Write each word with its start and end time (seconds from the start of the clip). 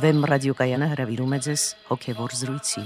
Վեմ 0.00 0.22
ռադիոկայանը 0.30 0.86
հրավիրում 0.90 1.32
է 1.36 1.38
ձեզ 1.44 1.62
հոգևոր 1.90 2.34
զրույցի։ 2.38 2.82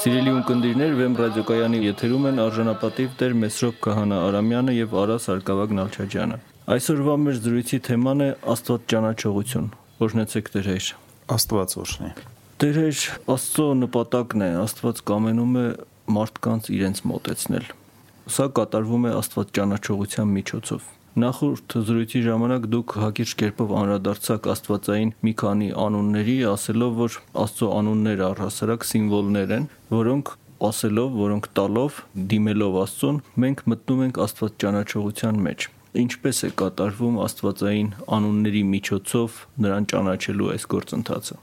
Սիրելի 0.00 0.32
ունկնդիրներ, 0.34 0.94
Վեմ 0.98 1.14
ռադիոկայանի 1.20 1.80
եթերում 1.84 2.26
են 2.30 2.42
արժանապատիվ 2.46 3.14
Տեր 3.20 3.36
Մեսրոպ 3.44 3.80
Քահանա 3.86 4.20
Արամյանը 4.30 4.76
եւ 4.80 4.96
Արա 5.04 5.18
Սարգսակ 5.26 5.74
Նալչաջյանը։ 5.78 6.38
Այսօրվա 6.74 7.16
մեր 7.24 7.40
զրույցի 7.46 7.80
թեման 7.90 8.24
է 8.24 8.30
Աստված 8.54 8.86
ճանաչողություն։ 8.90 9.66
Օրհնեցեք 10.06 10.54
Տեր 10.56 10.70
հայր։ 10.70 10.88
Աստված 11.36 11.74
օրհնի։ 11.84 12.14
Տեր 12.60 12.80
հայր, 12.80 13.02
Աստծո 13.36 13.66
նպատակն 13.84 14.46
է, 14.46 14.50
Աստված 14.64 15.04
կամենում 15.10 15.60
է 15.60 15.66
մարդկանց 16.18 16.72
իրենց 16.80 17.04
մոտեցնել։ 17.10 17.74
Սա 18.30 18.46
կատարվում 18.58 19.06
է 19.10 19.12
Աստված 19.20 19.54
ճանաչողության 19.60 20.34
միջոցով։ 20.40 20.88
Նախորդ 21.18 21.74
զրույցի 21.74 22.20
ժամանակ 22.22 22.66
դուք 22.70 22.92
հակիրճ 23.02 23.32
կերպով 23.40 23.72
անդրադարձաք 23.80 24.44
Աստվածային 24.52 25.08
մի 25.26 25.32
քանի 25.40 25.70
անունների, 25.84 26.36
ասելով, 26.46 26.92
որ 27.00 27.16
Աստծո 27.42 27.70
անունները 27.80 28.24
առհասարակ 28.28 28.86
սիմվոլներ 28.86 29.54
են, 29.56 29.66
որոնք 29.90 30.30
ասելով, 30.70 31.16
որոնք 31.18 31.48
տալով, 31.58 31.98
դիմելով 32.30 32.78
Աստծուն, 32.84 33.18
մենք 33.42 33.64
մտնում 33.72 34.04
ենք 34.06 34.20
Աստված 34.22 34.54
ճանաչողության 34.62 35.40
մեջ։ 35.50 35.66
Ինչպես 36.00 36.40
է 36.46 36.50
կատարվում 36.60 37.16
Աստվածային 37.26 37.88
անունների 38.14 38.62
միջոցով 38.70 39.40
նրան 39.66 39.88
ճանաչելու 39.90 40.50
այս 40.54 40.66
գործընթացը։ 40.70 41.38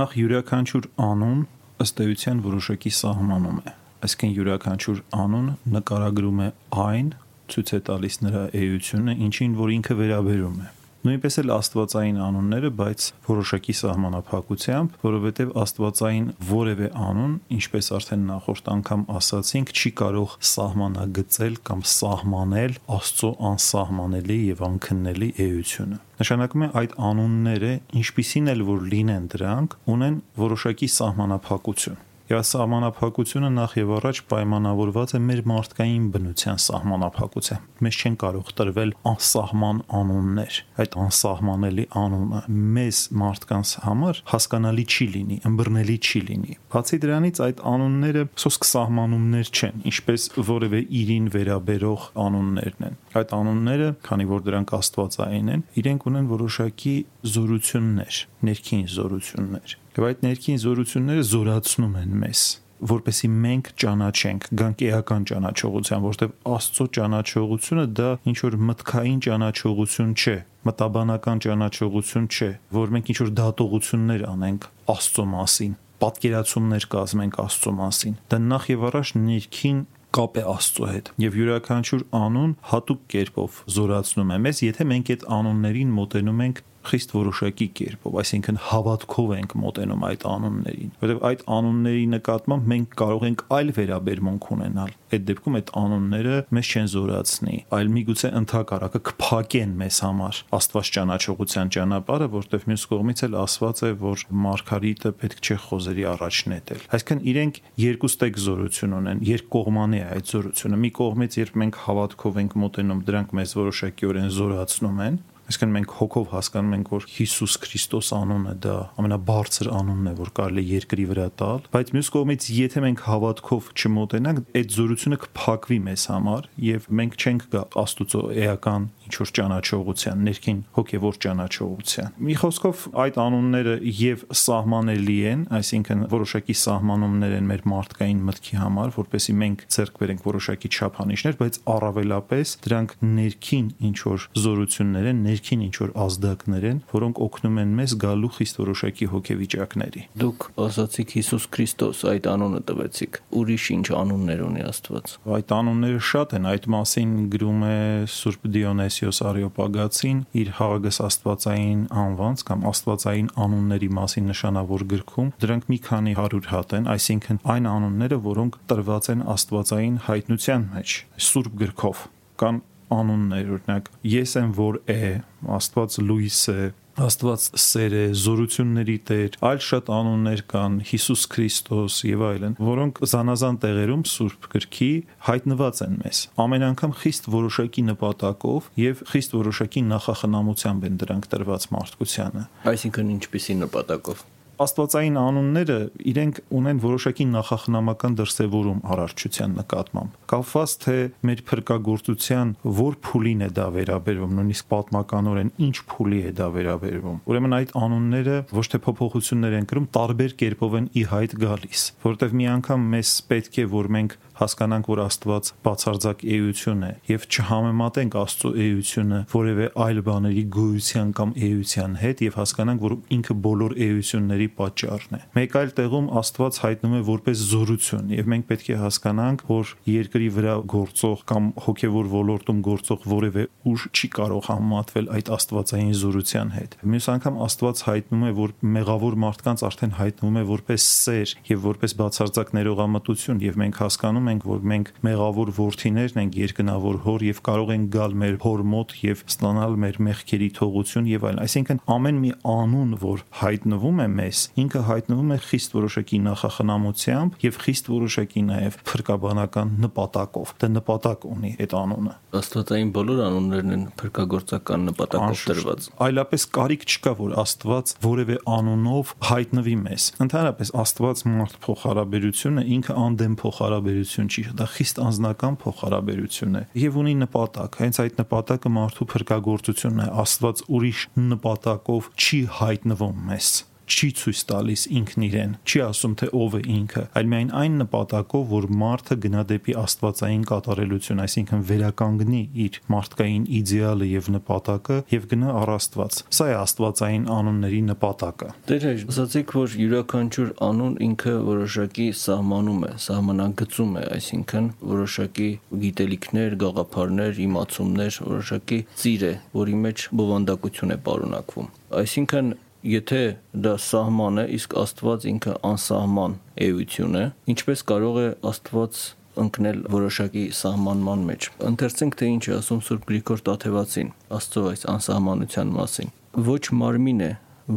Նախ 0.00 0.14
յուրաքանչյուր 0.24 0.86
անուն 1.04 1.42
ըստ 1.84 2.00
էության 2.04 2.40
որոշակի 2.48 2.92
սահմանում 3.04 3.58
է։ 3.60 3.74
Այսինքն 4.04 4.32
յուրաքանչյուր 4.38 5.04
անուն 5.24 5.50
նկարագրում 5.74 6.40
է 6.44 6.48
այն, 6.84 7.12
ցույց 7.52 7.74
է 7.74 7.82
տալիս 7.90 8.16
նրա 8.24 8.46
էությունը, 8.62 9.18
ինչին 9.28 9.60
որ 9.60 9.76
ինքը 9.80 10.00
վերաբերում 10.00 10.58
է։ 10.64 10.70
Նույնպես 11.04 11.34
էլ 11.42 11.50
աստվածային 11.52 12.18
անունները, 12.24 12.68
բայց 12.78 13.06
որոշակի 13.26 13.72
սահմանափակությամբ, 13.76 14.94
որովհետև 15.02 15.50
աստվածային 15.60 16.30
որևէ 16.48 16.88
անուն, 16.96 17.34
ինչպես 17.56 17.90
արդեն 17.98 18.22
նախորդ 18.30 18.70
անգամ 18.74 19.02
ասացինք, 19.20 19.74
չի 19.74 19.92
կարող 20.00 20.38
սահմանագծել 20.52 21.60
կամ 21.68 21.84
սահմանել 21.92 22.78
Աստծո 22.96 23.30
անսահմանելի 23.50 24.38
եւ 24.54 24.64
անքննելի 24.70 25.30
էությունը։ 25.44 26.00
Նշանակում 26.24 26.64
է 26.64 26.70
այդ 26.80 26.96
անունները, 27.12 27.76
ինչպիսին 28.00 28.50
էլ 28.54 28.66
որ 28.72 28.90
լինեն 28.94 29.30
դրանք, 29.36 29.78
ունեն 29.98 30.18
որոշակի 30.40 30.92
սահմանափակություն 30.96 32.02
Եվ 32.24 32.38
սահմանափակությունը 32.48 33.48
նախ 33.52 33.72
եւ 33.76 33.90
առաջ 33.98 34.18
պայմանավորված 34.30 35.10
է 35.12 35.18
մեր 35.20 35.40
մարդկային 35.50 36.04
բնության 36.14 36.60
սահմանափակությամբ։ 36.64 37.82
Մեզ 37.84 37.98
չեն 38.00 38.16
կարող 38.22 38.52
տրվել 38.60 38.94
անսահման 39.10 39.82
անուններ։ 39.98 40.60
Այդ 40.84 40.96
անսահմանելի 41.04 41.84
անունը 42.00 42.40
մեզ 42.78 43.02
մարդկանց 43.24 43.74
համար 43.84 44.22
հասկանալի 44.32 44.86
չի 44.88 45.08
լինի, 45.18 45.38
ըմբռնելի 45.52 45.98
չի 46.00 46.24
լինի։ 46.32 46.58
Բացի 46.72 47.00
դրանից 47.04 47.42
այդ 47.44 47.62
անունները 47.74 48.24
սոսկ 48.40 48.68
սահմանումներ 48.72 49.52
չեն, 49.52 49.86
ինչպես 49.92 50.26
որևէ 50.48 50.82
իրին 51.04 51.30
վերաբերող 51.36 52.10
անուններն 52.24 52.88
են։ 52.88 53.00
Այդ 53.20 53.38
անունները, 53.44 53.92
քանի 54.08 54.30
որ 54.32 54.44
դրանք 54.48 54.76
աստվածային 54.80 55.54
են, 55.58 55.68
իրենք 55.84 56.08
ունեն 56.08 56.28
որոշակի 56.32 56.98
զորություններ, 57.36 58.26
ներքին 58.48 58.86
զորություններ 58.96 59.80
Եվ 59.94 60.06
այդ 60.10 60.22
ներքին 60.26 60.60
զորությունները 60.64 61.24
զորացնում 61.30 61.96
են 62.02 62.14
մեզ 62.24 62.40
որպեսի 62.84 63.28
մենք 63.30 63.68
ճանաչենք 63.80 64.46
գանք 64.58 64.82
էական 64.88 65.26
ճանաչողության, 65.30 66.02
որտեղ 66.04 66.32
Աստծո 66.54 66.86
ճանաչողությունը 66.96 67.84
դա 68.00 68.08
ինչ 68.30 68.36
որ 68.44 68.56
մտքային 68.70 69.20
ճանաչողություն 69.24 70.12
չէ, 70.18 70.36
մտաբանական 70.68 71.42
ճանաչողություն 71.46 72.28
չէ, 72.34 72.50
որ 72.74 72.94
մենք 72.96 73.12
ինչ 73.14 73.18
որ 73.22 73.32
դատողություններ 73.40 74.26
անենք 74.34 74.68
Աստծո 74.94 75.24
մասին, 75.32 75.76
պատկերացումներ 76.04 76.88
կազմենք 76.94 77.40
Աստծո 77.44 77.74
մասին։ 77.78 78.18
Դա 78.34 78.42
նախ 78.50 78.68
եւ 78.74 78.86
առաջ 78.90 79.14
ներքին 79.24 79.80
կապ 80.14 80.36
է 80.38 80.44
Աստծո 80.46 80.90
հետ 80.90 81.08
եւ 81.24 81.36
յուրաքանչյուր 81.40 82.02
անուն 82.14 82.52
հատուկ 82.70 83.00
կերպով 83.14 83.56
զորացնում 83.74 84.30
է 84.34 84.38
մեզ, 84.44 84.60
եթե 84.68 84.86
մենք 84.90 85.10
այդ 85.14 85.24
անուններին 85.38 85.94
մոտենում 85.94 86.42
ենք 86.44 86.60
խիստ 86.88 87.14
որոշակի 87.14 87.68
կերպով, 87.78 88.18
այսինքն 88.24 88.58
հավատքով 88.64 89.32
ենք 89.34 89.54
մոտենում 89.64 90.04
այդ 90.08 90.26
անուններին, 90.34 90.92
որովհետև 91.04 91.24
այդ 91.30 91.44
անունների 91.54 92.04
նկատմամբ 92.14 92.68
մենք 92.74 92.96
կարող 93.00 93.26
ենք 93.28 93.44
այլ 93.54 93.72
վերաբերմունք 93.78 94.48
ունենալ։ 94.54 94.92
Այդ 95.14 95.24
դեպքում 95.30 95.56
այդ 95.58 95.70
անունները 95.84 96.36
մեզ 96.54 96.70
չեն 96.74 96.88
զորացնի, 96.94 97.56
այլ 97.74 97.90
միգուցե 97.94 98.30
ընդհակառակը 98.40 99.00
կփակեն 99.08 99.74
մեզ 99.84 99.98
համար 100.04 100.40
Աստված 100.58 100.90
ճանաչողության 100.94 101.72
ճանապարհը, 101.74 102.28
որտեղ 102.34 102.66
մյուս 102.70 102.86
կողմից 102.94 103.22
էլ 103.24 103.36
ասված 103.44 103.82
է, 103.84 103.90
որ 104.04 104.24
Մարգարիտը 104.44 105.12
պետք 105.22 105.44
չէ 105.44 105.58
խոզերի 105.64 106.06
առաջ 106.14 106.40
նետել։ 106.54 106.82
Այսինքն 106.94 107.22
իրենք 107.34 107.60
երկու 107.84 108.10
ստեկ 108.14 108.40
զորություն 108.44 108.96
ունեն, 108.98 109.22
երկկողմանի 109.28 110.00
է 110.00 110.08
այդ 110.14 110.32
զորությունը։ 110.34 110.80
Մի 110.84 110.90
կողմից 110.98 111.38
երբ 111.44 111.58
մենք 111.64 111.78
հավատքով 111.84 112.40
ենք 112.44 112.58
մոտենում, 112.64 113.04
դրանք 113.08 113.34
մեզ 113.38 113.54
որոշակիորեն 113.60 114.34
զորացնում 114.34 115.00
են, 115.04 115.22
Այսինքն 115.44 115.72
մենք 115.74 115.94
հոգով 115.98 116.30
հասկանում 116.32 116.74
ենք, 116.78 116.90
որ 116.94 117.06
Հիսուս 117.14 117.54
Քրիստոս 117.64 118.08
անունը 118.16 118.54
դա 118.64 118.76
ամենաբարձր 119.00 119.68
անունն 119.76 120.08
է, 120.08 120.14
որ 120.20 120.30
կարելի 120.38 120.64
երկրի 120.70 121.04
վրա 121.10 121.26
տալ, 121.40 121.66
բայց 121.74 121.92
մյուս 121.96 122.10
կողմից, 122.14 122.46
եթե 122.58 122.82
մենք 122.84 123.02
հավատքով 123.04 123.68
չմոտենանք, 123.74 124.40
այդ 124.56 124.74
զորությունը 124.78 125.20
կփակվի 125.24 125.78
մեզ 125.84 126.06
համար 126.14 126.48
եւ 126.64 126.88
մենք 127.00 127.18
չենք 127.20 127.46
գա 127.52 127.64
Աստուծո 127.84 128.22
էական 128.44 128.88
ինչ 129.04 129.14
որ 129.20 129.30
ճանաչողության, 129.38 130.22
ներքին 130.28 130.60
հոգևոր 130.78 131.18
ճանաչողության։ 131.24 132.14
Մի 132.24 132.34
խոսքով 132.40 132.84
այդ 133.04 133.18
անունները 133.24 133.74
եւ 134.00 134.24
սահմանելի 134.40 135.18
են, 135.30 135.44
այսինքն 135.58 136.04
որոշակի 136.14 136.56
սահմանումներ 136.64 137.34
են 137.38 137.48
մեր 137.50 137.64
մարդկային 137.74 138.22
մտքի 138.28 138.58
համար, 138.60 138.94
որպեսզի 138.94 139.34
մենք 139.44 139.64
ձեռք 139.74 140.00
բերենք 140.04 140.24
որոշակի 140.24 140.70
չափանիշներ, 140.74 141.38
բայց 141.44 141.58
առավելապես 141.74 142.54
դրանք 142.64 142.94
ներքին 143.14 143.68
ինչ 143.84 143.98
որ 144.04 144.26
զորություններ 144.44 145.08
են, 145.10 145.22
ներքին 145.24 145.64
ինչ 145.64 145.74
որ 145.84 145.94
ազդակներ 146.04 146.66
են, 146.70 146.80
որոնք 146.94 147.20
օգնում 147.24 147.60
են 147.64 147.74
մեզ 147.78 147.96
գալու 148.04 148.32
խիստ 148.34 148.60
որոշակի 148.64 149.08
հոգեվիճակների։ 149.14 150.04
Դուք 150.24 150.48
ասացիք 150.64 151.14
Հիսուս 151.14 151.46
Քրիստոս, 151.54 152.02
այդ 152.14 152.28
անունը 152.34 152.60
տվեցիք։ 152.68 153.20
Ուրիշ 153.40 153.64
ինչ 153.74 153.86
անուններ 154.00 154.44
ունի 154.44 154.64
Աստված։ 154.64 155.14
Այդ 155.34 155.54
անունները 155.54 156.02
շատ 156.10 156.34
են, 156.38 156.48
այդ 156.54 156.68
մասին 156.74 157.14
գրում 157.34 157.64
է 157.64 157.76
Սուրբ 158.14 158.48
Դիոնես 158.54 158.93
Թեսիոս 158.94 159.18
Արիոպագացին 159.26 160.18
իր 160.38 160.50
Հաղագս 160.54 160.98
Աստվածային 161.02 161.80
անվանց 161.98 162.42
կամ 162.46 162.60
Աստվածային 162.70 163.30
անունների 163.42 163.88
մասին 163.96 164.28
նշանավոր 164.30 164.84
գրքում 164.92 165.32
դրանք 165.42 165.66
մի 165.72 165.78
քանի 165.88 166.12
100 166.14 166.46
հատ 166.52 166.74
են, 166.78 166.86
այսինքն 166.94 167.40
այն 167.54 167.66
անունները, 167.72 168.18
որոնք 168.28 168.60
տրված 168.70 169.08
են 169.14 169.24
Աստվածային 169.34 169.96
հայտնության 170.06 170.68
մեջ, 170.76 170.94
Սուրբ 171.26 171.58
գրքով 171.64 172.04
կան 172.44 172.62
անուններ, 172.94 173.50
օրինակ 173.58 173.90
ես 174.14 174.36
եմ 174.44 174.54
որ 174.62 174.80
է, 174.94 175.10
Աստված 175.58 175.98
լույս 176.06 176.40
է, 176.54 176.60
Աստված 176.94 177.44
սեր 177.58 177.94
է, 177.98 178.02
զորությունների 178.14 178.94
Տեր, 179.08 179.36
այլ 179.42 179.62
շատ 179.66 179.88
անուններ 179.90 180.42
կան, 180.52 180.76
Հիսուս 180.86 181.24
Քրիստոս 181.32 181.96
եւ 182.06 182.20
այլն, 182.28 182.52
որոնք 182.62 183.00
զանազան 183.10 183.58
տեղերում 183.64 184.04
Սուրբ 184.12 184.46
գրքի 184.52 184.90
հայտնված 185.28 185.80
են 185.88 185.96
մեզ։ 186.04 186.20
Ամեն 186.44 186.66
անգամ 186.68 186.94
խիստ 187.00 187.26
որոշակի 187.34 187.84
նպատակով 187.88 188.68
եւ 188.84 189.02
խիստ 189.10 189.34
որոշակի 189.40 189.82
նախախնամությամբ 189.90 190.86
են 190.90 191.02
դրանք 191.02 191.28
տրված 191.34 191.66
մարդկությանը։ 191.74 192.46
Այսինքն 192.74 193.12
ինչպիսի 193.18 193.58
նպատակով 193.64 194.24
աստվածային 194.62 195.16
անունները 195.18 195.78
իրենք 196.12 196.40
ունեն 196.58 196.80
որոշակի 196.84 197.26
նախախնամական 197.34 198.16
դրսևորում 198.20 198.82
առարչության 198.94 199.56
նկատմամբ։ 199.58 200.18
Կապված 200.34 200.74
թե 200.84 200.96
մեր 201.28 201.42
փրկagorցության 201.50 202.52
որ 202.78 202.98
փուլին 203.08 203.44
է 203.44 203.50
դա 203.58 203.66
վերաբերվում, 203.74 204.34
նույնիսկ 204.38 204.68
պատմականորեն 204.74 205.52
ինչ 205.64 205.76
փուլի 205.90 206.20
է 206.24 206.32
դա 206.38 206.48
վերաբերվում։ 206.54 207.18
Ուրեմն 207.34 207.56
այդ 207.58 207.74
անունները 207.84 208.36
ոչ 208.54 208.66
թե 208.74 208.82
փոփոխություններ 208.84 209.58
են 209.58 209.68
կրում, 209.74 209.88
տարբեր 209.98 210.36
կերպով 210.44 210.78
են 210.80 210.88
ի 210.94 211.04
հայտ 211.14 211.36
գալիս, 211.44 211.84
որովհետև 212.04 212.38
մի 212.40 212.48
անգամ 212.54 212.88
մեզ 212.94 213.14
պետք 213.34 213.60
է 213.64 213.66
որ 213.74 213.90
մենք 213.94 214.18
հասկանանք, 214.40 214.88
որ 214.90 215.02
Աստված 215.04 215.50
բացարձակ 215.64 216.24
էություն 216.34 216.84
է 216.84 216.92
եւ 217.10 217.26
չհամեմատենք 217.34 218.16
Աստծո 218.24 218.50
էությունը 218.64 219.20
որևէ 219.34 219.68
այլ 219.84 220.00
բաների 220.08 220.44
գոյության 220.54 221.12
կամ 221.18 221.34
էության 221.48 221.96
հետ 222.02 222.22
եւ 222.24 222.38
հասկանանք, 222.40 222.84
որ 222.84 222.96
ինքը 223.14 223.36
բոլոր 223.44 223.74
էությունների 223.84 224.48
պատճառն 224.58 225.14
է։ 225.14 225.20
Մեկ 225.38 225.56
այլ 225.60 225.74
տեղում 225.78 226.08
Աստված 226.24 226.58
հայտնվում 226.64 226.94
է 226.94 227.02
որպես 227.08 227.44
զորություն 227.54 228.12
եւ 228.14 228.30
մենք 228.34 228.48
պետք 228.50 228.70
է 228.74 228.78
հասկանանք, 228.84 229.44
որ 229.54 229.74
երկրի 229.94 230.28
վրա 230.34 230.54
գործող 230.74 231.24
կամ 231.30 231.48
հոգեվոր 231.64 232.10
ոլորտում 232.14 232.60
գործող 232.64 233.06
որևէ 233.14 233.46
ուժ 233.70 233.86
չի 233.94 234.08
կարող 234.18 234.48
համեմատվել 234.48 235.10
այդ 235.14 235.30
աստվածային 235.34 235.94
զորության 236.00 236.52
հետ։ 236.54 236.76
Մյուս 236.94 237.08
անգամ 237.14 237.38
Աստված 237.44 237.82
հայտնում 237.84 238.24
է, 238.24 238.30
որ 238.38 238.54
մեղավոր 238.74 239.16
մարդկանց 239.24 239.64
արդեն 239.68 239.94
հայտնվում 239.98 240.38
է 240.40 240.44
որպես 240.50 240.86
սեր 240.94 241.34
եւ 241.50 241.64
որպես 241.64 241.94
բացարձակ 242.00 242.52
ներողամտություն 242.58 243.42
եւ 243.44 243.58
մենք 243.64 243.80
հասկանում 243.84 244.23
ենք, 244.32 244.46
որ 244.48 244.64
մենք 244.72 244.90
մեղավոր 245.04 245.52
որդիներն 245.58 246.20
ենք 246.24 246.38
երկնավոր 246.40 246.98
հոր 247.04 247.24
եւ 247.28 247.40
կարող 247.48 247.72
ենք 247.74 247.88
գալ 247.94 248.16
մեր 248.24 248.36
հոր 248.44 248.64
մոտ 248.74 248.94
եւ 249.04 249.22
ստանալ 249.28 249.76
մեր 249.84 249.98
մեղքերի 250.08 250.48
թողություն 250.58 251.08
եւ 251.10 251.26
այլն։ 251.28 251.42
Այսինքն 251.44 251.80
ամեն 251.94 252.20
մի 252.24 252.30
անուն, 252.54 252.94
որ 253.04 253.24
հայտնվում 253.40 254.02
է 254.04 254.08
մեզ, 254.14 254.42
ինքը 254.64 254.82
հայտնվում 254.88 255.34
է 255.34 255.38
խիստ 255.44 255.74
որոշակի 255.74 256.18
նախախնամությամբ 256.24 257.44
եւ 257.44 257.58
խիստ 257.64 257.90
որոշակի 257.94 258.42
նաեւ 258.48 258.78
փրկաբանական 258.88 259.74
նպատակով։ 259.84 260.54
Դա 260.64 260.70
նպատակ 260.74 261.26
ունի 261.34 261.52
այդ 261.64 261.74
անունը։ 261.80 262.14
Աստվածային 262.34 262.90
բոլոր 262.94 263.22
անուններն 263.24 263.74
են 263.74 263.84
փրկagorցական 264.00 264.86
նպատակով 264.90 265.44
տրված։ 265.50 265.88
Այլապես 266.04 266.46
կարիք 266.54 266.86
չկա, 266.94 267.12
որ 267.20 267.34
Աստված 267.44 267.92
որևէ 268.04 268.36
անունով 268.54 269.12
հայտնվի 269.28 269.76
մեզ։ 269.84 270.06
Ընդհանրապես 270.24 270.72
Աստված 270.84 271.22
մարդ 271.34 271.56
փոխհարաբերությունը 271.64 272.64
ինքը 272.74 272.96
անդեմ 273.04 273.34
փոխհարաբերություն 273.44 274.13
չի, 274.22 274.44
դա 274.58 274.66
խիստ 274.74 275.00
անznական 275.04 275.58
փոխհարաբերություն 275.64 276.58
է 276.60 276.64
եւ 276.84 276.98
ունի 277.02 277.14
նպատակ։ 277.24 277.78
Հենց 277.82 278.00
այդ 278.04 278.18
նպատակը 278.22 278.74
մարդու 278.78 279.10
փրկagorցությունն 279.14 280.04
է։ 280.06 280.08
Աստված 280.24 280.64
ուրիշ 280.78 281.06
նպատակով 281.34 282.10
չի 282.14 282.40
հայտնվում 282.62 283.22
մեզ 283.30 283.54
չի 283.84 284.10
ցույց 284.20 284.42
տալիս 284.50 284.86
ինքն 284.98 285.26
իրեն, 285.28 285.54
չի 285.64 285.84
ասում 285.84 286.16
թե 286.20 286.30
ով 286.40 286.58
է 286.58 286.62
ինքը, 286.74 287.04
այլ 287.20 287.30
միայն 287.34 287.50
այն 287.60 287.78
նպատակով, 287.84 288.44
որ 288.54 288.68
մարդը 288.84 289.18
գնա 289.24 289.44
դեպի 289.50 289.76
աստվածային 289.84 290.44
կատարելություն, 290.50 291.22
այսինքն 291.24 291.64
վերականգնի 291.70 292.42
իր 292.64 292.80
մարդկային 292.94 293.46
իդեալը 293.60 294.08
եւ 294.14 294.30
նպատակը 294.34 294.98
եւ 295.14 295.28
գնա 295.34 295.54
առ 295.64 295.74
Աստված։ 295.74 296.18
Սա 296.34 296.46
է 296.50 296.54
աստվածային 296.60 297.24
անունների 297.34 297.80
նպատակը։ 297.88 298.48
Դեր 298.68 298.84
է, 298.88 298.92
ասացիք, 299.10 299.54
որ 299.58 299.76
յուրաքանչյուր 299.80 300.50
անուն 300.68 300.94
ինքը 301.06 301.34
որոշակի 301.48 302.06
սահմանում 302.20 302.84
է, 302.88 302.92
սահմանագծում 303.04 303.94
է, 304.00 304.04
այսինքն 304.18 304.68
որոշակի 304.94 305.48
գիտելիքներ, 305.84 306.58
գաղափարներ, 306.64 307.40
իմացումներ, 307.44 308.20
որոշակի 308.30 308.80
ծիր 309.02 309.26
է, 309.30 309.34
որի 309.54 309.80
մեջ 309.84 310.06
բովանդակություն 310.20 310.94
է 310.94 311.00
պարունակվում։ 311.08 311.72
Այսինքն 312.04 312.54
եթե 312.84 313.20
դա 313.64 313.74
սահման 313.80 314.40
է, 314.42 314.46
իսկ 314.58 314.74
Աստված 314.84 315.26
ինքը 315.30 315.52
անսահման 315.64 316.34
էություն 316.66 317.18
է, 317.20 317.24
ինչպես 317.54 317.84
կարող 317.90 318.18
է 318.20 318.26
Աստված 318.50 319.00
ընկնել 319.44 319.78
որոշակի 319.90 320.44
սահմանման 320.58 321.24
մեջ։ 321.30 321.48
Ընթերցենք 321.70 322.18
թե 322.20 322.28
ինչ 322.34 322.44
է 322.44 322.52
ասում 322.58 322.82
Սուրբ 322.86 323.06
Գրիգոր 323.08 323.42
Տաթևացին 323.48 324.12
Աստծո 324.38 324.64
այս 324.70 324.84
անսահմանության 324.94 325.72
մասին։ 325.78 326.12
Ոչ 326.48 326.62
մարմին 326.80 327.24
է, 327.24 327.30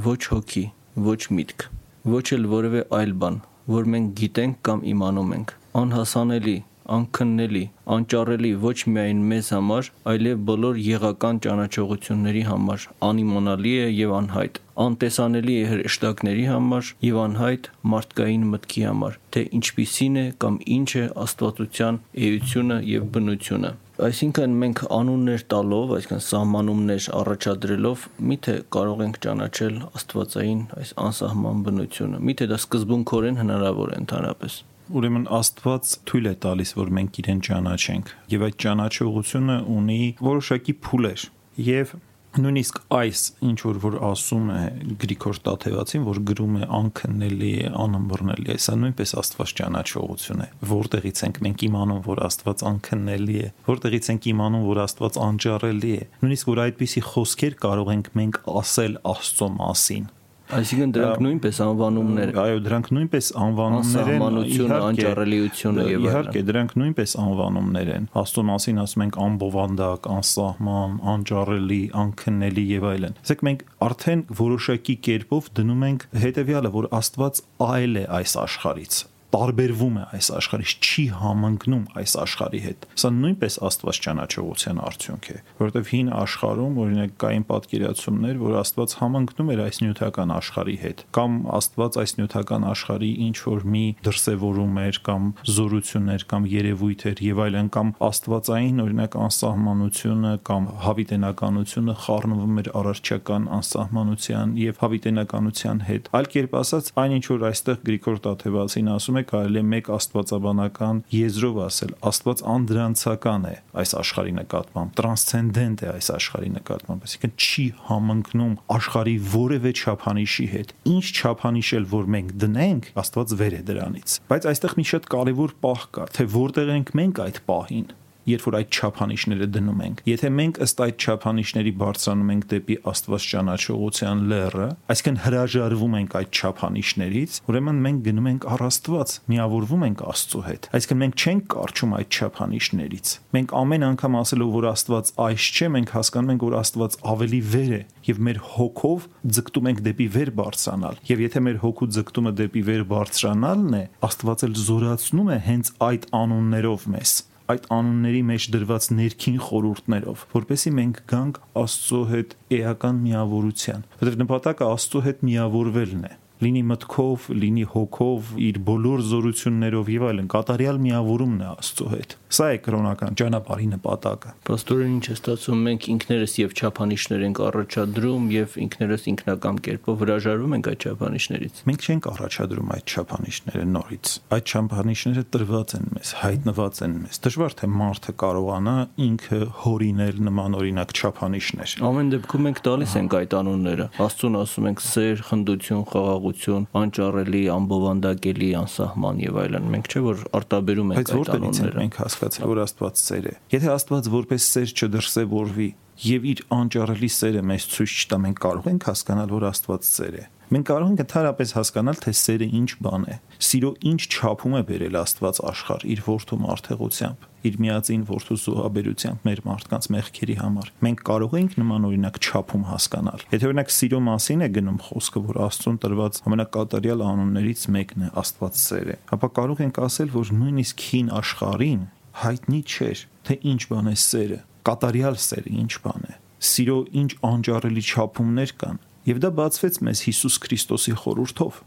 ոչ 0.07 0.21
հոգի, 0.33 0.65
ոչ 1.07 1.21
միտք, 1.37 1.67
ոչ 2.13 2.25
էլ 2.37 2.49
որևէ 2.53 2.83
այլ 2.97 3.13
բան, 3.23 3.39
որ 3.67 3.89
մենք 3.93 4.13
գիտենք 4.21 4.59
կամ 4.67 4.83
իմանում 4.93 5.33
ենք։ 5.37 5.55
Անհասանելի, 5.81 6.57
անքննելի, 6.95 7.63
անճարելի 7.95 8.51
ոչ 8.63 8.77
միայն 8.95 9.23
մեզ 9.31 9.49
համար, 9.55 9.89
այլև 10.11 10.43
բոլոր 10.49 10.79
եղական 10.87 11.41
ճանաչողությունների 11.45 12.43
համար, 12.47 12.85
անիմանալի 13.07 13.73
է 13.85 13.87
եւ 13.97 14.13
անհայտ, 14.19 14.61
անտեսանելի 14.87 15.55
է 15.57 15.65
հրեշտակների 15.71 16.45
համար 16.51 16.93
եւ 17.07 17.19
անհայտ 17.23 17.71
մարդկային 17.93 18.45
մտքի 18.53 18.85
համար, 18.87 19.19
թե 19.33 19.43
ինչպիսին 19.59 20.21
է 20.21 20.25
կամ 20.45 20.61
ինչ 20.77 20.89
է 21.01 21.03
աստվածության 21.27 21.99
էությունը 22.27 22.79
եւ 22.93 23.11
բնությունը։ 23.17 23.73
Այսինքն 23.97 24.51
մենք 24.61 24.79
անուններ 24.93 25.43
տալով, 25.49 25.93
այսինքն 25.97 26.19
սահմանումներ 26.27 27.05
առաջադրելով, 27.17 28.03
միթե 28.29 28.53
կարող 28.77 29.01
ենք 29.07 29.17
ճանաչել 29.25 29.79
աստվածային 29.97 30.61
այս 30.77 30.91
անսահման 31.07 31.63
բնությունը։ 31.65 32.23
Միթե 32.29 32.49
դա 32.53 32.59
սկզբունքորեն 32.61 33.41
հնարավոր 33.41 33.95
է 33.95 34.01
ընդհանրապես։ 34.03 34.59
Ուրեմն 34.87 35.25
Աստված 35.37 35.93
թույլ 36.07 36.29
է 36.31 36.35
տալիս, 36.47 36.69
որ 36.77 36.91
մենք 36.97 37.17
իրեն 37.23 37.39
ճանաչենք, 37.47 38.11
եւ 38.31 38.45
այդ 38.47 38.59
ճանաչողությունը 38.63 39.57
ունի 39.77 40.01
որոշակի 40.27 40.75
փուլեր։ 40.87 41.25
Եվ 41.67 41.95
նույնիսկ 42.37 42.79
այս 42.93 43.21
ինչ 43.47 43.57
որ 43.63 43.77
որ 43.81 43.95
ասում 44.07 44.49
է 44.53 44.61
Գրիգոր 45.01 45.39
Տաթևացին, 45.47 46.03
որ 46.05 46.19
գրում 46.29 46.57
է 46.57 46.67
անքննելի 46.77 47.51
անըմբռնելի 47.83 48.57
սա 48.61 48.75
նույնպես 48.81 49.13
Աստված 49.21 49.53
ճանաչողություն 49.59 50.43
է։ 50.45 50.49
Որտեղից 50.71 51.23
ենք 51.27 51.39
մենք 51.47 51.65
իմանում, 51.67 52.03
որ 52.07 52.21
Աստված 52.27 52.65
անքննելի 52.71 53.39
է, 53.41 53.49
որտեղից 53.71 54.11
ենք 54.13 54.29
իմանում, 54.33 54.67
որ 54.67 54.83
Աստված 54.85 55.19
անջարելի 55.27 55.95
է։ 55.97 56.05
Նույնիսկ 56.21 56.51
որ 56.53 56.61
այդպիսի 56.67 57.03
խոսքեր 57.07 57.57
կարող 57.65 57.91
ենք 57.97 58.13
մենք 58.21 58.39
ասել 58.61 59.01
Աստծո 59.17 59.49
մասին 59.57 60.07
Այսինքն 60.47 60.91
դրանք 60.95 61.21
նույնպես 61.25 61.57
անվանումներ 61.65 62.29
Այո, 62.39 62.59
դրանք 62.67 62.89
նույնպես 62.95 63.27
անվանումներ 63.43 64.11
են։ 64.13 64.21
Անսահմանությունը, 64.23 64.77
անճարելիությունը 64.87 65.83
եւ 65.87 65.97
այլն։ 65.97 66.07
Իհարկե, 66.07 66.43
դրանք 66.47 66.75
նույնպես 66.81 67.15
անվանումներ 67.23 67.91
են։ 67.97 68.07
Աստծո 68.21 68.45
մասին 68.47 68.79
ասում 68.85 69.03
ենք 69.07 69.19
անբովանդակ, 69.27 70.09
անսահման, 70.15 70.95
անճարելի, 71.17 71.81
անքննելի 72.05 72.65
եւ 72.77 72.87
այլն։ 72.93 73.19
Իսկ 73.27 73.45
մենք 73.49 73.67
արդեն 73.89 74.23
որոշակի 74.39 74.97
կերպով 75.09 75.51
դնում 75.59 75.85
ենք 75.91 76.09
հետեւյալը, 76.23 76.73
որ 76.79 76.89
Աստված 77.01 77.45
այլ 77.67 78.03
է 78.05 78.07
այս 78.21 78.39
աշխարից 78.47 79.03
տարբերվում 79.33 79.97
է 79.97 80.03
այս 80.17 80.27
աշխարհից, 80.37 80.73
չի 80.87 81.03
համընկնում 81.19 81.83
այս 81.99 82.13
աշխարհի 82.23 82.61
հետ։ 82.63 82.85
Սա 83.01 83.09
նույնպես 83.17 83.57
Աստված 83.67 83.99
ճանաչողության 84.07 84.79
արդյունք 84.87 85.27
է, 85.27 85.37
որովհետև 85.57 85.91
հին 85.91 86.11
աշխարհում 86.17 86.77
օրինակ 86.83 87.15
կային 87.23 87.45
պատկերացումներ, 87.51 88.39
որ 88.43 88.55
Աստված 88.61 88.95
համընկնում 89.01 89.51
էր 89.53 89.61
այս 89.67 89.79
նյութական 89.83 90.33
աշխարհի 90.37 90.77
հետ, 90.83 91.03
կամ 91.17 91.37
Աստված 91.57 91.99
այս 92.01 92.13
նյութական 92.17 92.67
աշխարհի 92.71 93.11
ինչ 93.27 93.37
որ 93.47 93.67
մի 93.67 93.83
դրսևորում 94.07 94.79
էր 94.87 94.99
կամ 95.07 95.27
զորություններ 95.57 96.25
կամ 96.31 96.47
երևույթ 96.53 97.05
էր 97.11 97.23
եւ 97.27 97.41
այլն 97.47 97.69
կամ 97.77 97.91
Աստվածային 98.07 98.81
օրինակ 98.87 99.17
անսահմանությունը 99.27 100.33
կամ 100.47 100.67
հավիտենականությունը 100.87 101.97
խառնվում 102.07 102.61
էր 102.61 102.71
առարչական 102.77 103.47
անսահմանության 103.57 104.55
եւ 104.61 104.81
հավիտենականության 104.83 105.83
հետ։ 105.87 106.09
Այլ 106.17 106.29
կերպ 106.37 106.57
ասած, 106.61 106.91
այնինչ 107.03 107.25
որ 107.27 107.45
այստեղ 107.47 107.79
Գրիգոր 107.87 108.19
Տաթևացին 108.27 108.91
ասում 108.97 109.16
է 109.17 109.23
կարելի 109.31 109.59
է 109.61 109.65
մեկ 109.71 109.89
աստվածաբանական 109.97 111.01
եզրով 111.13 111.59
ասել 111.65 111.93
աստված 112.11 112.43
անդրանցական 112.53 113.47
է 113.47 113.53
այս 113.83 113.93
աշխարհի 114.01 114.33
նկատմամբ 114.37 114.95
տրանսցենդենտ 115.01 115.83
է 115.83 115.89
այս 115.93 116.09
աշխարհի 116.17 116.51
նկատմամբ 116.57 117.07
այսինքն 117.07 117.35
չի 117.47 117.65
համընկնում 117.91 118.55
աշխարհի 118.77 119.15
որևէ 119.37 119.75
չափանիշի 119.77 120.47
հետ 120.55 120.73
ինչ 120.93 121.05
չափանիշ 121.17 121.71
էլ 121.77 121.87
որ 121.97 122.11
մենք 122.17 122.35
դնենք 122.47 122.91
աստված 123.03 123.37
վեր 123.41 123.57
է 123.57 123.61
դրանից 123.71 124.17
բայց 124.31 124.51
այստեղ 124.53 124.75
մի 124.77 124.89
շատ 124.91 125.09
կարևոր 125.17 125.55
պահ 125.67 125.87
կա 125.97 126.11
թե 126.17 126.27
որտեղ 126.37 126.75
ենք 126.77 126.93
մենք 127.01 127.23
այդ 127.27 127.41
պահին 127.47 127.87
երբ 128.27 128.45
որ 128.47 128.57
այդ 128.57 128.77
չափանիշները 128.77 129.47
դնում 129.55 129.81
ենք։ 129.87 130.01
Եթե 130.07 130.29
մենք 130.37 130.59
ըստ 130.67 130.81
այդ 130.85 131.05
չափանիշների 131.07 131.73
բարձրանում 131.81 132.31
ենք 132.33 132.47
դեպի 132.51 132.77
Աստված 132.91 133.27
ճանաչողության 133.31 134.23
լեռը, 134.31 134.67
այսինքն 134.93 135.19
հրաժարվում 135.27 135.95
ենք 135.97 136.15
այդ 136.17 136.37
չափանիշներից, 136.37 137.37
ուրեմն 137.47 137.81
մենք 137.87 138.01
գնում 138.07 138.29
ենք 138.31 138.47
առ 138.57 138.63
Աստված, 138.67 139.13
միավորվում 139.31 139.85
ենք 139.87 140.03
Աստծո 140.07 140.41
հետ։ 140.47 140.67
Այսինքն 140.77 141.01
մենք 141.03 141.23
չենք 141.27 141.47
կարճում 141.53 141.95
այդ 141.97 142.17
չափանիշներից։ 142.17 143.13
Մենք 143.37 143.53
ամեն 143.57 143.87
անգամ 143.87 144.17
ասելով 144.17 144.51
որ 144.57 144.67
Աստված 144.71 145.11
այս 145.27 145.47
չէ, 145.57 145.69
մենք 145.77 145.93
հասկանում 145.97 146.33
ենք 146.35 146.45
որ 146.47 146.57
Աստված 146.57 146.97
ավելի 147.07 147.41
վեր 147.53 147.73
է 147.77 147.81
եւ 148.07 148.21
մեր 148.27 148.37
հոգով 148.57 149.07
ձգտում 149.37 149.69
ենք 149.71 149.81
դեպի 149.87 150.07
վեր 150.17 150.31
բարձրանալ։ 150.37 150.99
Եվ 151.07 151.23
եթե 151.27 151.41
մեր 151.47 151.57
հոգու 151.63 151.89
ձգտումը 151.97 152.33
դեպի 152.41 152.63
վեր 152.67 152.83
բարձրանալն 152.91 153.77
է, 153.77 153.83
Աստված 154.07 154.45
էլ 154.47 154.59
զորացնում 154.67 155.33
է 155.33 155.39
հենց 155.47 155.73
այդ 155.87 156.07
անուններով 156.17 156.87
մեզ 156.97 157.17
այդ 157.53 157.67
անունների 157.77 158.21
մեջ 158.27 158.47
դրված 158.57 158.87
ներքին 158.97 159.37
խորհուրդներով, 159.47 160.23
որպեսզի 160.35 160.71
մենք 160.77 161.01
գանք 161.11 161.41
Աստծո 161.63 162.01
հետ 162.11 162.37
էական 162.59 163.03
միավորության, 163.07 163.85
որովհետև 164.01 164.23
նպատակը 164.23 164.71
Աստծո 164.77 165.03
հետ 165.07 165.27
միավորվելն 165.31 166.07
է 166.07 166.15
լինի 166.43 166.61
մտքով, 166.69 167.27
լինի 167.41 167.65
հոգով, 167.71 168.31
իր 168.47 168.57
բոլոր 168.67 169.03
զորություններով 169.09 169.91
եւ 169.93 170.03
այլն, 170.07 170.27
կատարյալ 170.33 170.79
միավորումն 170.83 171.39
է 171.41 171.47
Աստծո 171.57 171.87
հետ։ 171.93 172.15
Սա 172.37 172.47
է 172.53 172.57
կրոնական 172.67 173.17
ճանապարհի 173.17 173.67
նպատակը։ 173.71 174.31
Պաստորեն 174.47 174.91
ինչ 174.97 175.05
է 175.07 175.15
ստացվում, 175.17 175.61
մենք 175.67 175.87
ինքներս 175.93 176.33
եւ 176.37 176.55
չափանիշներ 176.57 177.23
ենք 177.27 177.41
առաջադրում 177.47 178.25
եւ 178.35 178.57
ինքներս 178.67 179.07
ինքնական 179.11 179.59
կերպով 179.67 180.03
հրաժարվում 180.03 180.55
ենք 180.57 180.67
այդ 180.67 180.85
չափանիշներից։ 180.87 181.61
Մենք 181.67 181.87
չենք 181.87 182.09
առաջադրում 182.11 182.73
այդ 182.77 182.93
չափանիշները 182.97 183.63
նորից։ 183.77 184.13
Այդ 184.37 184.51
չափանիշները 184.57 185.23
տրված 185.37 185.75
են 185.77 185.87
մեզ, 185.97 186.11
հայտնված 186.21 186.81
են 186.87 186.97
մեզ։ 187.07 187.21
Դժվար 187.27 187.57
թե 187.57 187.69
մարդը 187.77 188.13
կարողանա 188.27 188.75
ինքը 189.07 189.39
հորինել 189.63 190.21
նման 190.27 190.57
օրինակ 190.57 190.93
չափանիշներ։ 190.97 191.75
Ամեն 191.87 192.11
դեպքում 192.17 192.45
մենք 192.47 192.61
տալիս 192.67 192.95
ենք 192.97 193.17
այդ 193.17 193.35
անունները։ 193.37 193.87
Աստծուն 194.07 194.37
ասում 194.41 194.67
ենք 194.67 194.83
սեր, 194.87 195.23
խնդություն, 195.27 195.83
խաղաղ 195.87 196.26
ճանաչողություն, 196.27 196.65
անճարելի, 196.77 197.41
անբովանդակելի, 197.53 198.49
անսահման 198.61 199.19
եւ 199.23 199.39
այլն։ 199.43 199.67
Մենք 199.73 199.89
չէ 199.91 200.01
որ 200.07 200.23
արտաբերում 200.37 200.93
ենք 200.93 201.11
այդ 201.13 201.31
անունները։ 201.37 201.81
Մենք 201.81 201.99
հասկացել 202.01 202.47
որ 202.51 202.61
Աստված 202.63 203.03
ծեր 203.07 203.27
է։ 203.27 203.35
Եթե 203.55 203.71
Աստված 203.77 204.09
որպես 204.17 204.47
ծեր 204.57 204.73
չդրսևորվի 204.77 205.69
եւ 206.05 206.25
իր 206.29 206.41
անճարելի 206.53 207.07
սերը 207.09 207.41
մեզ 207.49 207.63
ցույց 207.73 207.93
չտա, 207.97 208.17
մենք 208.27 208.41
կարող 208.43 208.67
ենք 208.73 208.89
հասկանալ, 208.91 209.31
որ 209.33 209.45
Աստված 209.49 209.87
ծեր 209.97 210.17
է։ 210.17 210.25
Մենք 210.47 210.67
կարող 210.69 210.91
ենք 210.93 211.01
ընդհանրապես 211.03 211.49
հասկանալ, 211.57 211.97
թե 211.99 212.11
սերը 212.15 212.45
ինչ 212.55 212.69
բան 212.85 213.05
է։ 213.11 213.15
Սիրո 213.47 213.71
ինչ 213.89 214.01
չափում 214.07 214.53
է 214.55 214.61
բերել 214.69 214.95
Աստված 215.01 215.39
աշխարհ 215.49 215.83
իր 215.91 216.03
որդու 216.05 216.37
մարդեղությամբ, 216.43 217.25
իր 217.47 217.57
միածին 217.65 218.05
որդու 218.07 218.37
զոհաբերությամբ 218.45 219.27
մեր 219.27 219.41
մարդկանց 219.47 219.89
մեղքերի 219.97 220.37
համար։ 220.39 220.71
Մենք 220.87 221.03
կարող 221.09 221.35
ենք 221.41 221.57
նման 221.59 221.87
օրինակ 221.91 222.21
չափում 222.23 222.65
հասկանալ։ 222.71 223.27
Եթե 223.35 223.49
օրինակ 223.51 223.75
սիրո 223.75 224.01
մասին 224.07 224.47
է 224.47 224.49
գնում 224.55 224.79
խոսքը, 224.87 225.23
որ 225.27 225.41
Աստծուն 225.47 225.79
տրված 225.83 226.21
ամենակատարյալ 226.31 227.05
անուններից 227.11 227.67
մեկն 227.75 228.07
է 228.07 228.11
Աստված 228.23 228.61
սերը, 228.63 228.99
ապա 229.17 229.31
կարող 229.35 229.63
ենք 229.67 229.81
ասել, 229.87 230.11
որ 230.15 230.33
նույնիսկ 230.37 230.87
հին 230.87 231.11
աշխարհին 231.17 231.83
հայտնի 232.17 232.61
չէր, 232.65 233.01
թե 233.27 233.35
ինչ 233.51 233.61
բան 233.67 233.91
է 233.91 233.95
սերը, 234.07 234.39
կատարյալ 234.67 235.17
սերը 235.27 235.55
ինչ 235.63 235.73
բան 235.87 236.11
է 236.11 236.19
սիրո 236.47 236.77
ինչ 237.01 237.11
անջարելի 237.31 237.83
չափումներ 237.87 238.53
կան 238.61 238.83
Եվ 239.07 239.19
դա 239.23 239.29
բացվեց 239.37 239.77
մեզ 239.87 239.99
Հիսուս 240.03 240.35
Քրիստոսի 240.43 240.93
խորհրդով։ 240.99 241.59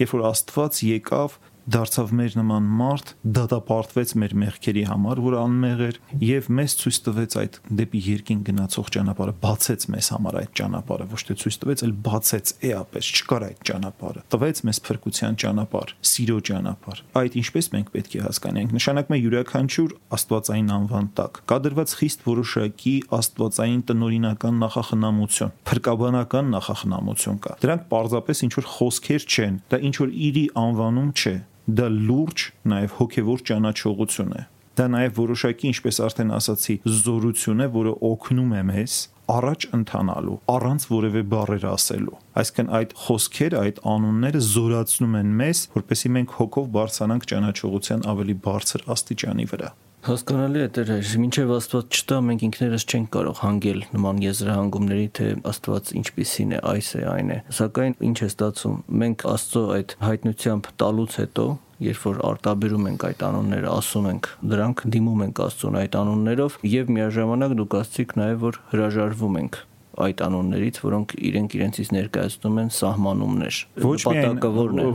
Երբ 0.00 0.12
որ 0.16 0.22
Աստված 0.30 0.78
եկավ 0.86 1.34
դարձավ 1.66 2.12
մեր 2.14 2.34
նման 2.38 2.66
մարդ, 2.78 3.08
դատապարտվեց 3.36 4.12
մեր 4.22 4.34
մեղքերի 4.42 4.84
համար, 4.86 5.20
որ 5.24 5.36
անմեղ 5.40 5.80
էր, 5.86 5.96
եւ 6.22 6.48
մեզ 6.58 6.74
ցույց 6.82 6.98
տվեց 7.06 7.36
այդ 7.40 7.58
դեպի 7.80 8.02
երկին 8.06 8.42
գնացող 8.46 8.90
ճանապարհը, 8.96 9.34
բացեց 9.42 9.86
մեզ 9.96 10.10
համար 10.14 10.38
այդ 10.42 10.52
ճանապարհը, 10.60 11.06
ոչ 11.10 11.22
թե 11.26 11.36
ցույց 11.42 11.58
տվեց, 11.64 11.82
այլ 11.86 11.94
բացեց 12.06 12.52
էապես, 12.70 13.10
չկար 13.16 13.46
այդ 13.46 13.64
ճանապարհը։ 13.66 14.22
Տվեց 14.36 14.62
մեզ 14.66 14.80
փրկության 14.86 15.38
ճանապարհ, 15.42 15.94
սիրո 16.06 16.38
ճանապարհ։ 16.46 17.02
Այդ 17.16 17.38
ինչպես 17.42 17.70
մենք 17.74 17.90
պետք 17.96 18.14
է 18.16 18.22
հասկանանք։ 18.26 18.76
Նշանակում 18.76 19.16
է 19.16 19.20
յուրաքանչյուր 19.26 19.96
աստվածային 20.16 20.70
անվան 20.76 21.10
տակ 21.16 21.40
կա 21.50 21.58
դրված 21.66 21.96
խիստ 21.96 22.24
որոշակի 22.26 22.94
աստվածային 23.16 23.82
տնօրինական 23.90 24.60
նախախնամություն, 24.66 25.52
փրկաբանական 25.66 26.50
նախախնամություն 26.56 27.42
կա։ 27.46 27.58
Դրանք 27.66 27.86
պարզապես 27.92 28.42
ինչ 28.46 28.52
որ 28.56 28.70
խոսքեր 28.76 29.26
չեն, 29.26 29.60
դա 29.72 29.82
ինչ 29.90 29.94
որ 30.04 30.16
իրի 30.30 30.46
անվանում 30.66 31.12
չէ 31.16 31.36
դա 31.66 31.86
լուրջ 31.90 32.42
նաև 32.70 32.92
հոգևոր 33.00 33.40
ճանաչողություն 33.50 34.34
է 34.38 34.42
դա 34.76 34.86
նաև 34.92 35.14
որոշակի 35.16 35.70
ինչպես 35.72 35.98
արդեն 36.06 36.32
ասացի 36.36 36.74
զորություն 37.02 37.64
է 37.64 37.68
որը 37.76 37.94
օգնում 38.10 38.52
է 38.54 38.62
մեզ 38.70 38.96
առաջ 39.36 39.66
ընթանալու 39.78 40.36
առանց 40.54 40.86
որևէ 40.92 41.22
բառեր 41.32 41.64
ասելու 41.72 42.18
այսինքն 42.42 42.70
այդ 42.78 42.92
խոսքերը 43.06 43.62
այդ 43.66 43.80
անունները 43.96 44.42
զորացնում 44.52 45.16
են 45.22 45.32
մեզ 45.40 45.62
որպեսզի 45.74 46.12
մենք 46.16 46.36
հոգով 46.38 46.68
բարձրանանք 46.76 47.26
ճանաչողության 47.32 48.06
ավելի 48.12 48.36
բարձր 48.46 48.86
աստիճանի 48.94 49.48
վրա 49.56 49.70
Հասկանալի 50.06 50.60
է 50.62 50.66
դեր 50.76 50.90
մինչև 51.18 51.48
Աստված 51.56 51.96
չտա 51.98 52.16
մենք 52.26 52.42
ինքներս 52.46 52.84
չենք 52.86 53.08
կարող 53.16 53.40
հանգել 53.40 53.80
նման 53.96 54.20
եզրահանգումների 54.22 55.06
թե 55.18 55.26
Աստված 55.50 55.90
ինչպիսին 55.98 56.54
է 56.54 56.60
այս 56.72 56.90
է 56.94 57.02
այն 57.10 57.32
է 57.34 57.38
սակայն 57.58 57.96
ինչ 58.06 58.14
է 58.22 58.28
ստացում 58.30 58.76
մենք 59.02 59.26
Աստծո 59.34 59.64
այդ 59.80 59.96
հայտնությամբ 60.06 60.70
տալուց 60.84 61.18
հետո 61.26 61.46
երբ 61.90 62.02
որ 62.06 62.20
արտաբերում 62.30 62.90
ենք 62.94 63.06
այդ 63.10 63.24
անունները, 63.26 63.72
ասում 63.74 64.10
ենք 64.14 64.28
դրանք, 64.54 64.84
դիմում 64.94 65.24
ենք 65.26 65.40
Աստծուն 65.50 65.80
այդ 65.82 65.98
անուններով 66.06 66.60
եւ 66.76 66.92
միաժամանակ 66.96 67.56
դուք 67.66 67.80
ասցիք 67.82 68.20
նաեւ 68.22 68.44
որ 68.46 68.60
հրաժարվում 68.76 69.40
ենք 69.42 69.64
այդ 70.04 70.22
անուններից, 70.26 70.78
որոնք 70.84 71.14
իրենք 71.28 71.56
իրենցից 71.56 71.90
ներկայացնում 71.96 72.60
են 72.62 72.70
սահմանումներ։ 72.76 73.58
Ոչ 73.86 74.00
միայն 74.06 74.40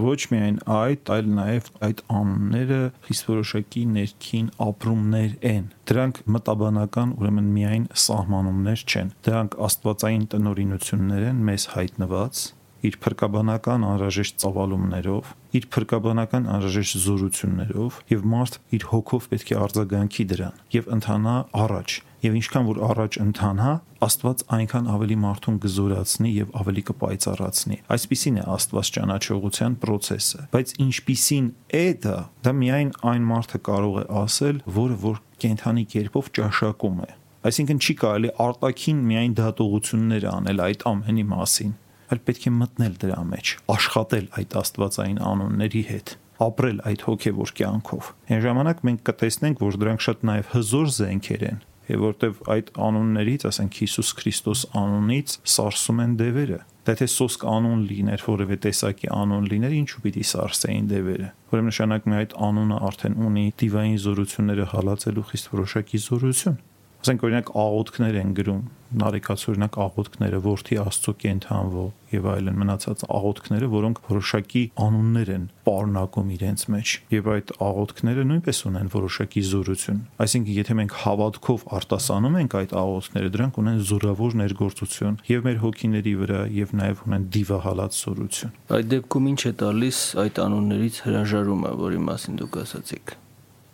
ոչ 0.01 0.22
միայն 0.34 0.62
այդ, 0.77 1.12
այլ 1.15 1.29
նաև 1.41 1.70
այդ 1.88 2.03
անունները 2.22 2.79
խիստ 3.08 3.29
որոշակի 3.31 3.84
ներքին 3.98 4.48
ապրումներ 4.67 5.36
են։ 5.51 5.67
Դրանք 5.91 6.24
մտաբանական, 6.38 7.13
ուրեմն 7.22 7.51
միայն 7.58 7.86
սահմանումներ 8.05 8.86
չեն։ 8.88 9.13
Դրանք 9.27 9.60
աստվածային 9.67 10.25
տնորինություններ 10.36 11.29
են 11.31 11.46
մեզ 11.51 11.70
հայտնված 11.75 12.48
իր 12.88 12.97
փրկաբանական 13.05 13.88
անհրաժեշտ 13.91 14.39
ծավալումներով, 14.41 15.33
իր 15.57 15.67
փրկաբանական 15.75 16.47
անհրաժեշտ 16.55 17.01
զորություններով 17.05 18.00
եւ 18.11 18.29
մարդ 18.31 18.61
իր 18.77 18.88
հոգով 18.91 19.27
պետք 19.31 19.51
է 19.51 19.59
արձագանքի 19.65 20.25
դրան 20.31 20.63
եւ 20.75 20.89
ընթանա 20.95 21.35
առաջ 21.65 21.97
եւ 22.21 22.35
ինչքան 22.38 22.67
որ 22.67 22.79
առաջ 22.85 23.17
ընթանա 23.21 23.71
Աստված 24.01 24.41
այնքան 24.55 24.89
ավելի 24.93 25.15
մարդուն 25.21 25.57
կզորացնի 25.61 26.31
եւ 26.35 26.51
ավելի 26.61 26.83
կպայծառացնի 26.89 27.77
այսպիսին 27.95 28.38
է 28.41 28.45
Աստված 28.55 28.91
ճանաչողության 28.97 29.77
process-ը 29.85 30.45
բայց 30.53 30.73
ինչպիսին 30.85 31.50
է 31.81 31.85
դա 32.05 32.17
դա 32.45 32.53
միայն 32.61 32.93
այն 33.11 33.27
մարդը 33.31 33.61
կարող 33.69 33.97
է 34.01 34.05
ասել 34.21 34.61
որը 34.77 35.00
որ 35.05 35.21
կենթանի 35.41 35.85
կերպով 35.95 36.31
ճաշակում 36.38 37.01
է 37.01 37.11
այսինքն 37.41 37.79
չի 37.81 37.93
կարելի 38.01 38.31
արտաքին 38.45 39.05
միայն 39.11 39.31
դատողություններ 39.41 40.25
անել 40.29 40.59
այդ 40.65 40.83
ամենի 40.91 41.23
մասին 41.31 41.71
այլ 42.11 42.21
պետք 42.27 42.47
է 42.47 42.53
մտնել 42.61 42.95
դրա 43.01 43.21
մեջ, 43.31 43.53
աշխատել 43.75 44.27
այդ 44.41 44.55
աստվածային 44.61 45.19
անունների 45.31 45.83
հետ 45.91 46.15
ապրել 46.41 46.79
այդ 46.89 47.03
հոգևոր 47.05 47.51
կյանքով։ 47.59 48.07
Այն 48.31 48.41
ժամանակ 48.45 48.79
մենք 48.87 49.03
կտեսնենք, 49.07 49.61
որ 49.61 49.77
դրանք 49.81 50.03
շատ 50.05 50.23
նաև 50.31 50.49
հզոր 50.55 50.87
զենքեր 50.97 51.43
են, 51.51 51.59
եւ 51.91 52.03
որտեվ 52.07 52.41
այդ 52.55 52.71
անուններից, 52.87 53.45
ասենք 53.51 53.79
Հիսուս 53.81 54.11
Քրիստոս 54.21 54.63
անունից 54.81 55.35
սարսում 55.53 56.01
են 56.01 56.15
դևերը։ 56.21 56.59
Դա 56.81 56.95
թե 56.97 57.07
սոսկ 57.13 57.43
անուն 57.51 57.81
լիներ, 57.91 58.23
որևէ 58.25 58.57
տեսակի 58.65 59.09
անուն 59.13 59.47
լիներ, 59.51 59.73
ինչու 59.81 60.01
պիտի 60.01 60.23
սարսեին 60.31 60.87
դևերը։ 60.91 61.29
Ուրեմն 61.51 61.69
նշանակում 61.71 62.15
է 62.15 62.19
այդ 62.21 62.35
անունը 62.47 62.79
արդեն 62.89 63.17
ունի 63.27 63.45
դիվային 63.61 63.99
զորությունները 64.01 64.67
հալածելու 64.71 65.25
խիստ 65.29 65.51
որոշակի 65.51 66.01
զորություն 66.07 66.57
ասենք 67.01 67.24
օրինակ 67.25 67.48
աղոթքներ 67.58 68.17
են 68.22 68.34
գրում 68.38 68.65
նարեկաց 69.01 69.43
օրինակ 69.51 69.77
աղոթքները 69.81 70.39
որդի 70.46 70.77
աստծո 70.81 71.13
կենթանվո 71.22 71.86
եւ 72.12 72.25
այլն 72.31 72.58
մնացած 72.62 73.03
աղոթքները 73.17 73.70
որոնք 73.72 74.01
որոշակի 74.10 74.63
անուններ 74.86 75.31
են 75.36 75.48
պարունակում 75.70 76.34
իրենց 76.36 76.65
մեջ 76.75 76.93
եւ 77.15 77.29
այդ 77.36 77.53
աղոթքները 77.67 78.25
նույնպես 78.31 78.60
ունեն 78.70 78.91
որոշակի 78.98 79.43
զորություն 79.50 80.03
այսինքն 80.27 80.60
եթե 80.60 80.77
մենք 80.81 80.98
հավատքով 81.01 81.65
արտասանում 81.79 82.38
ենք 82.41 82.58
այդ 82.62 82.75
աղոթքները 82.84 83.34
դրանք 83.38 83.60
ունեն 83.63 83.81
զորավոր 83.91 84.38
ներգործություն 84.43 85.20
եւ 85.31 85.50
մեր 85.50 85.60
հոգիների 85.65 86.15
վրա 86.22 86.43
եւ 86.60 86.77
նաեւ 86.81 87.03
ունեն 87.08 87.27
դիվահալած 87.38 88.03
զորություն 88.05 88.55
այդ 88.77 88.93
դեպքում 88.93 89.31
ինչ 89.31 89.41
է 89.41 89.55
տալիս 89.65 90.05
այդ 90.27 90.46
անուններից 90.51 91.03
հրաժարումը 91.08 91.75
որի 91.81 92.05
մասին 92.12 92.41
դուք 92.43 92.63
ասացիք? 92.65 93.20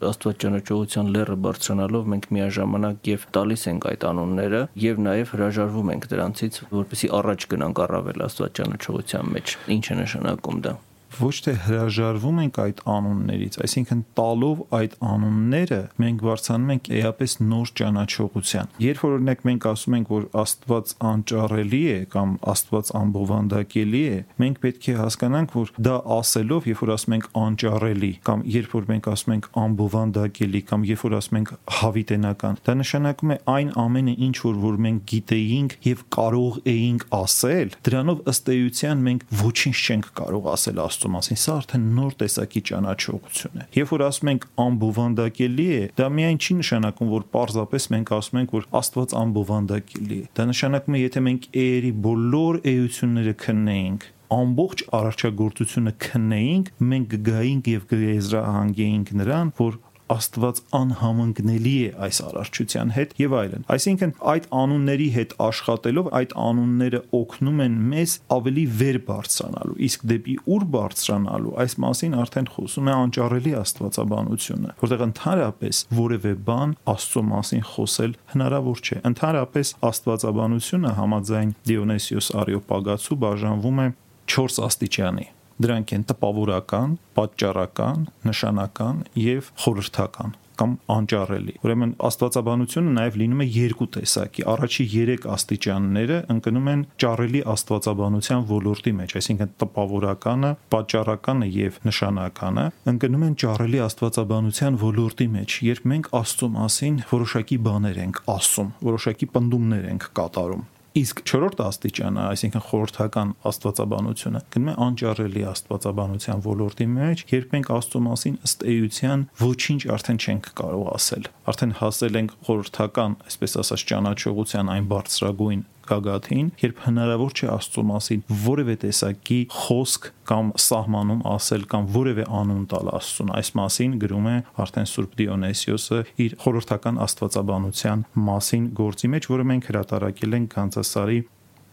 Աստվածճանաչողության 0.05 1.07
լերը 1.15 1.37
բարձրանալով 1.45 2.09
մենք 2.13 2.27
միաժամանակ 2.37 3.09
եւ 3.11 3.23
տալիս 3.37 3.63
ենք 3.71 3.87
այդ 3.91 4.05
անունները 4.11 4.61
եւ 4.83 5.01
նաեւ 5.07 5.31
հրաժարվում 5.33 5.89
ենք 5.95 6.09
դրանցից 6.11 6.59
որպեսի 6.75 7.09
առաջ 7.21 7.47
գնանք 7.55 7.81
առավել 7.87 8.27
աստվածճանաչողության 8.27 9.33
մեջ 9.37 9.57
ինչ 9.77 9.85
է 9.87 9.99
նշանակում 10.03 10.61
դա 10.67 10.75
ոչ 11.21 11.35
թե 11.45 11.53
հրաժարվում 11.65 12.39
ենք 12.43 12.57
այդ 12.63 12.81
անուններից, 12.93 13.57
այսինքն 13.63 14.01
տալով 14.17 14.63
այդ 14.77 14.95
անունները 15.07 15.79
մենք 16.03 16.23
բարձանում 16.27 16.73
ենք 16.75 16.89
էապես 16.97 17.35
նոր 17.47 17.71
ճանաչողության։ 17.79 18.71
Երբ 18.83 19.01
որ 19.03 19.15
օրինակ 19.17 19.43
մենք 19.47 19.67
ասում 19.71 19.97
ենք, 19.97 20.11
որ 20.13 20.25
Աստված 20.37 20.93
անճարելի 21.11 21.81
է 21.87 21.99
կամ 22.13 22.33
Աստված 22.53 22.91
անբովանդակելի 23.01 24.03
է, 24.07 24.19
մենք 24.43 24.59
պետք 24.67 24.87
է 24.87 24.95
հասկանանք, 24.97 25.55
որ 25.57 25.71
դա 25.87 25.95
ասելով, 26.17 26.67
երբ 26.67 26.83
որ 26.83 26.93
ասում 26.97 27.15
ենք 27.17 27.29
անճարելի 27.47 28.11
կամ 28.27 28.43
երբ 28.57 28.75
որ 28.77 28.87
մենք 28.91 29.09
ասում 29.13 29.35
ենք 29.37 29.49
անբովանդակելի 29.63 30.61
կամ 30.67 30.85
երբ 30.87 31.03
որ 31.07 31.17
ասում 31.17 31.39
ենք 31.41 31.53
հավիտենական, 31.77 32.59
դա 32.67 32.77
նշանակում 32.81 33.33
է 33.33 33.39
այն 33.57 33.71
ամենը, 33.87 34.15
ինչ 34.27 34.35
որ 34.47 34.59
որ 34.67 34.79
մենք 34.87 35.05
գիտեինք 35.11 35.77
եւ 35.87 36.03
կարող 36.17 36.59
էինք 36.73 37.07
ասել, 37.17 37.75
դրանով 37.87 38.23
ըստ 38.31 38.51
էության 38.57 39.03
մենք 39.07 39.25
ոչինչ 39.41 39.77
չենք 39.87 40.09
կարող 40.17 40.49
ասել 40.57 40.81
Աստծո 40.97 41.09
մասին, 41.13 41.37
սա 41.37 41.55
արդեն 41.61 41.83
նոր 41.93 42.13
տեսակի 42.17 42.61
ճանաչողություն 42.67 43.59
է։ 43.61 43.65
Երբ 43.77 43.91
որ 43.93 44.03
ասում 44.07 44.31
ենք 44.31 44.45
անբովանդակելի 44.63 45.67
է, 45.77 45.81
դա 45.99 46.07
միայն 46.17 46.39
չի 46.41 46.57
նշանակում, 46.57 47.11
որ 47.13 47.25
պարզապես 47.37 47.87
մենք 47.93 48.13
ասում 48.17 48.39
ենք, 48.41 48.55
որ 48.57 48.67
Աստված 48.81 49.15
անբովանդակելի 49.21 50.17
է։ 50.17 50.29
Դա 50.41 50.47
նշանակում 50.49 50.97
է, 50.97 51.01
եթե 51.05 51.23
մենք 51.27 51.49
էերի 51.61 51.91
բոլոր 52.07 52.59
էությունները 52.73 53.35
քննեինք, 53.45 54.07
ամբողջ 54.27 54.81
արարչագործությունը 54.97 55.91
քննեինք, 56.03 56.71
մենք 56.83 57.13
գայինք 57.27 57.69
եւ 57.71 57.85
գեզրահանգեինք 57.93 59.11
նրան, 59.21 59.51
որ 59.61 59.77
Աստված 60.13 60.59
անհամընկնելի 60.77 61.73
է 61.87 61.89
այս 62.07 62.19
արարչության 62.27 62.91
հետ 62.95 63.13
եւ 63.19 63.33
այլն։ 63.37 63.65
Այսինքն 63.75 64.13
այդ 64.33 64.47
անունների 64.61 65.07
հետ 65.17 65.33
աշխատելով 65.47 66.09
այդ 66.19 66.35
անունները 66.47 67.01
օգնում 67.17 67.61
են 67.67 67.77
մեզ 67.91 68.13
ավելի 68.37 68.65
վեր 68.81 68.99
բարձրանալու, 69.07 69.77
իսկ 69.87 70.05
դեպի 70.11 70.35
ուր 70.57 70.65
բարձրանալու 70.77 71.55
այս 71.63 71.77
մասին 71.83 72.17
արդեն 72.23 72.49
խոսում 72.55 72.87
է 72.87 72.95
անճարելի 72.97 73.53
աստվածաբանությունը, 73.61 74.75
որտեղ 74.83 75.05
ընդհանրապես 75.07 75.83
որևէ 75.97 76.33
բան 76.47 76.75
Աստծո 76.87 77.23
մասին 77.27 77.63
խոսել 77.67 78.17
հնարավոր 78.33 78.83
չէ։ 78.87 78.99
Ընդհանրապես 79.11 79.73
աստվածաբանությունը 79.91 80.93
համաձայն 80.97 81.55
Դիոնեսիոս 81.67 82.29
Արիոպագացու 82.43 83.19
բաժանվում 83.27 83.81
է 83.83 83.89
4 84.37 84.61
աստիճանի 84.67 85.27
Դրանք 85.63 85.93
են 85.97 86.03
տպավորական, 86.11 86.97
պատճառական, 87.17 88.03
նշանական 88.29 89.07
եւ 89.17 89.53
խորհրդական 89.63 90.35
կամ 90.57 90.73
անճառելի։ 90.89 91.55
Ուրեմն 91.65 91.91
աստվածաբանությունը 92.07 92.93
նաև 92.97 93.17
լինում 93.21 93.41
է 93.43 93.47
երկու 93.55 93.87
տեսակի։ 93.97 94.45
Առաջի 94.53 94.85
3 94.93 95.27
աստիճանները 95.33 96.17
ընկնում 96.33 96.69
են 96.73 96.85
ճառելի 97.03 97.41
աստվածաբանության 97.53 98.47
ոլորտի 98.51 98.93
մեջ, 99.01 99.15
այսինքն 99.21 99.51
տպավորականը, 99.63 100.53
պատճառականը 100.73 101.49
եւ 101.57 101.81
նշանականը 101.89 102.65
ընկնում 102.93 103.27
են 103.27 103.37
ճառելի 103.43 103.83
աստվածաբանության 103.87 104.81
ոլորտի 104.87 105.29
մեջ, 105.37 105.59
երբ 105.67 105.91
մենք 105.93 106.09
Աստծո 106.17 106.49
մասին 106.57 106.97
որոշակի 107.11 107.59
բաներ 107.67 108.01
ենք 108.07 108.23
ասում, 108.37 108.73
որոշակի 108.87 109.31
պնդումներ 109.37 109.87
ենք 109.93 110.09
կատարում 110.17 110.65
Իսկ 110.97 111.19
4-րդ 111.29 111.59
աստիճանը, 111.61 112.21
այսինքն 112.31 112.63
խորհրդական 112.67 113.33
աստվածաբանությունը, 113.49 114.39
գնում 114.55 114.69
է 114.71 114.73
անճառելի 114.85 115.43
աստվածաբանության 115.51 116.41
ոլորտի 116.47 116.87
մեջ, 116.93 117.23
երբ 117.33 117.53
մենք 117.53 117.69
Աստծո 117.77 118.01
մասին 118.07 118.39
ըստ 118.47 118.65
էության 118.73 119.25
ոչինչ 119.43 119.81
արդեն 119.97 120.21
չենք 120.25 120.49
կարող 120.57 120.89
ասել։ 120.97 121.29
Արդեն 121.53 121.75
հասել 121.83 122.19
ենք 122.23 122.35
խորհրդական, 122.47 123.17
այսպես 123.29 123.57
ասած, 123.61 123.85
ճանաչողության 123.93 124.73
այն 124.73 124.89
բարձրագույն 124.97 125.65
գագաթին, 125.91 126.51
երբ 126.61 126.81
հնարավոր 126.87 127.35
չէ 127.37 127.49
Աստծո 127.57 127.83
մասին 127.91 128.23
որևէ 128.47 128.75
տեսակի 128.83 129.39
խոսք 129.53 130.09
կամ 130.27 130.51
սահմանում 130.67 131.23
ասել 131.31 131.65
կամ 131.71 131.87
որևէ 131.95 132.27
անուն 132.41 132.65
տալ 132.73 132.91
Աստծուն։ 132.97 133.33
Այս 133.37 133.51
մասին 133.61 133.95
գրում 134.03 134.27
է 134.27 134.35
արդեն 134.65 134.91
Սուրբ 134.91 135.17
Դիոնեսիոսը 135.21 136.01
իր 136.27 136.37
խորհրդական 136.43 137.01
աստվածաբանության 137.07 138.05
մասին 138.27 138.69
գործի 138.81 139.11
մեջ, 139.15 139.31
որը 139.37 139.49
մենք 139.53 139.71
հրատարակել 139.71 140.37
ենք 140.37 140.53
Կանցասարի 140.57 141.19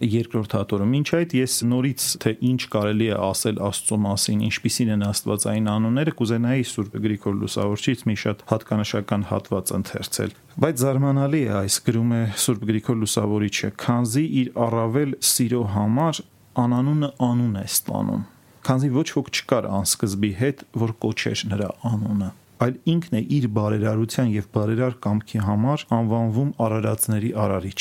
երկրորդ 0.02 0.54
հատորում։ 0.58 0.92
Ինչ 0.98 1.08
այդ 1.18 1.34
ես 1.38 1.54
նորից 1.70 2.06
թե 2.24 2.32
ինչ 2.48 2.60
կարելի 2.74 3.06
է 3.14 3.16
ասել 3.24 3.60
Աստծո 3.68 3.98
մասին, 4.04 4.42
ինչպիսին 4.48 4.92
են 4.94 5.04
Աստվածային 5.08 5.70
անունները, 5.74 6.14
կուզենայի 6.18 6.66
Սուրբ 6.70 6.96
Գրիգոր 7.04 7.36
Լուսավորչից 7.44 8.04
մի 8.10 8.16
շատ 8.24 8.44
հատկանշական 8.50 9.26
հատված 9.30 9.72
ընթերցել։ 9.78 10.36
Բայց 10.64 10.84
զարմանալի 10.84 11.42
է 11.44 11.52
այս 11.62 11.80
գրում 11.88 12.14
է 12.14 12.22
Սուրբ 12.44 12.68
Գրիգոր 12.70 13.00
Լուսավորիչը, 13.04 13.72
քանզի 13.84 14.24
իր 14.44 14.52
առավել 14.66 15.18
սիրո 15.34 15.64
համար 15.74 16.22
անանունը 16.64 17.10
անուն 17.28 17.58
է 17.58 17.66
ստանում։ 17.74 18.22
Քանզի 18.64 18.94
ոչ 18.94 19.08
ոք 19.18 19.34
չկար 19.34 19.66
անսկզբի 19.78 20.32
հետ, 20.40 20.64
որ 20.84 20.96
կոչեր 21.04 21.44
նրա 21.52 21.68
անունը 21.90 22.30
այլ 22.64 22.76
ինքն 22.88 23.16
է 23.18 23.22
իր 23.36 23.46
բարերարության 23.56 24.30
եւ 24.30 24.46
բարերար 24.54 24.94
կամքի 25.04 25.40
համար 25.48 25.84
անվանվում 25.98 26.54
արարածների 26.64 27.30
արարիչ 27.44 27.80